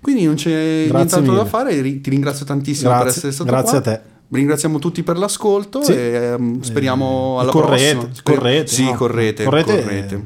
[0.02, 0.50] Quindi non c'è
[0.88, 3.92] Grazie nient'altro da fare, ti ringrazio tantissimo per Grazie, essere stato grazie qua.
[3.92, 4.00] a te.
[4.30, 5.92] Ringraziamo tutti per l'ascolto Sì.
[5.92, 5.96] e
[6.36, 8.14] ehm, speriamo Eh, alla correte, prossima.
[8.14, 8.94] Speri- correte, Sì, no?
[8.94, 10.24] correte, correte, correte.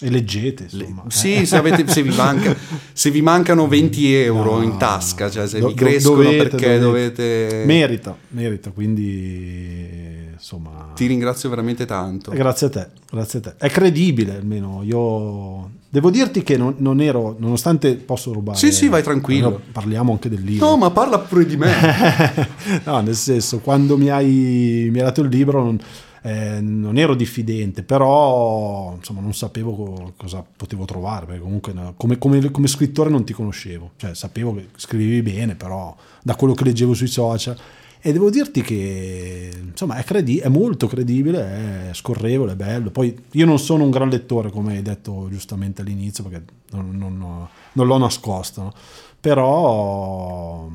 [0.00, 1.46] E leggete insomma Sì, Eh.
[1.46, 2.54] se, avete- se vi manca-
[2.92, 6.78] se vi mancano 20 euro No, in tasca, cioè se do- vi crescono dovete, perché
[6.78, 7.46] dovete.
[7.48, 7.64] dovete...
[7.64, 12.30] merita merita quindi insomma Ti ringrazio veramente tanto.
[12.30, 13.54] Grazie a te, grazie a te.
[13.58, 14.82] È credibile almeno.
[14.84, 18.56] Io devo dirti che non, non ero, nonostante posso rubare.
[18.58, 19.60] Sì, sì, vai tranquillo.
[19.72, 20.66] Parliamo anche del libro.
[20.68, 21.70] No, ma parla pure di me.
[22.84, 25.78] no, nel senso, quando mi hai, mi hai dato il libro non,
[26.22, 31.94] eh, non ero diffidente, però insomma non sapevo co- cosa potevo trovare, perché comunque no,
[31.96, 36.54] come, come- come scrittore non ti conoscevo, cioè sapevo che scrivevi bene, però da quello
[36.54, 37.56] che leggevo sui social.
[38.00, 42.90] E devo dirti che insomma è, credi- è molto credibile, è scorrevole, è bello.
[42.90, 47.48] Poi io non sono un gran lettore, come hai detto giustamente all'inizio, perché non, non-
[47.72, 48.72] non l'ho nascosto, no?
[49.20, 50.68] però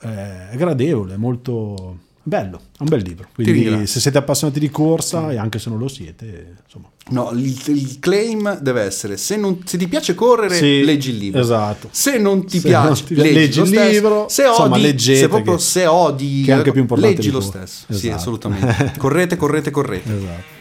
[0.00, 1.98] eh, è gradevole, molto
[2.28, 3.28] bello, è un bel libro.
[3.32, 7.56] Quindi se siete appassionati di corsa e anche se non lo siete, insomma, No, il,
[7.66, 11.40] il claim deve essere se, non- se ti piace correre, Sì, leggi il libro.
[11.40, 11.88] esatto.
[11.92, 13.90] Se non ti Se piace, non ti- leggi, leggi lo il stesso.
[13.92, 17.14] libro, Se insomma, odi, leggete se proprio che- se odi, che è anche più importante
[17.14, 17.84] leggi lo stesso.
[17.88, 18.14] Sì, Esatto.
[18.16, 18.92] assolutamente.
[18.98, 20.08] correte, correte, correte.
[20.12, 20.54] esatto.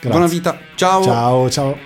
[0.00, 0.08] Grazie.
[0.10, 0.58] Buona vita.
[0.74, 1.02] Ciao.
[1.02, 1.76] Ciao, ciao.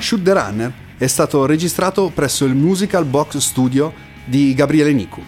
[0.00, 3.92] Shoot the Runner è stato registrato presso il Musical Box Studio
[4.24, 5.22] di Gabriele Nicu.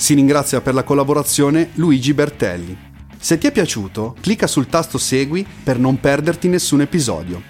[0.00, 2.78] Si ringrazia per la collaborazione Luigi Bertelli.
[3.18, 7.42] Se ti è piaciuto, clicca sul tasto Segui per non perderti nessun episodio.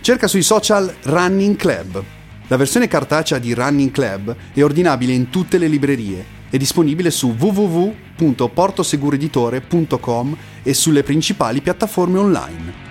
[0.00, 2.02] Cerca sui social Running Club.
[2.46, 6.24] La versione cartacea di Running Club è ordinabile in tutte le librerie.
[6.48, 12.89] È disponibile su www.portosegureditore.com e sulle principali piattaforme online.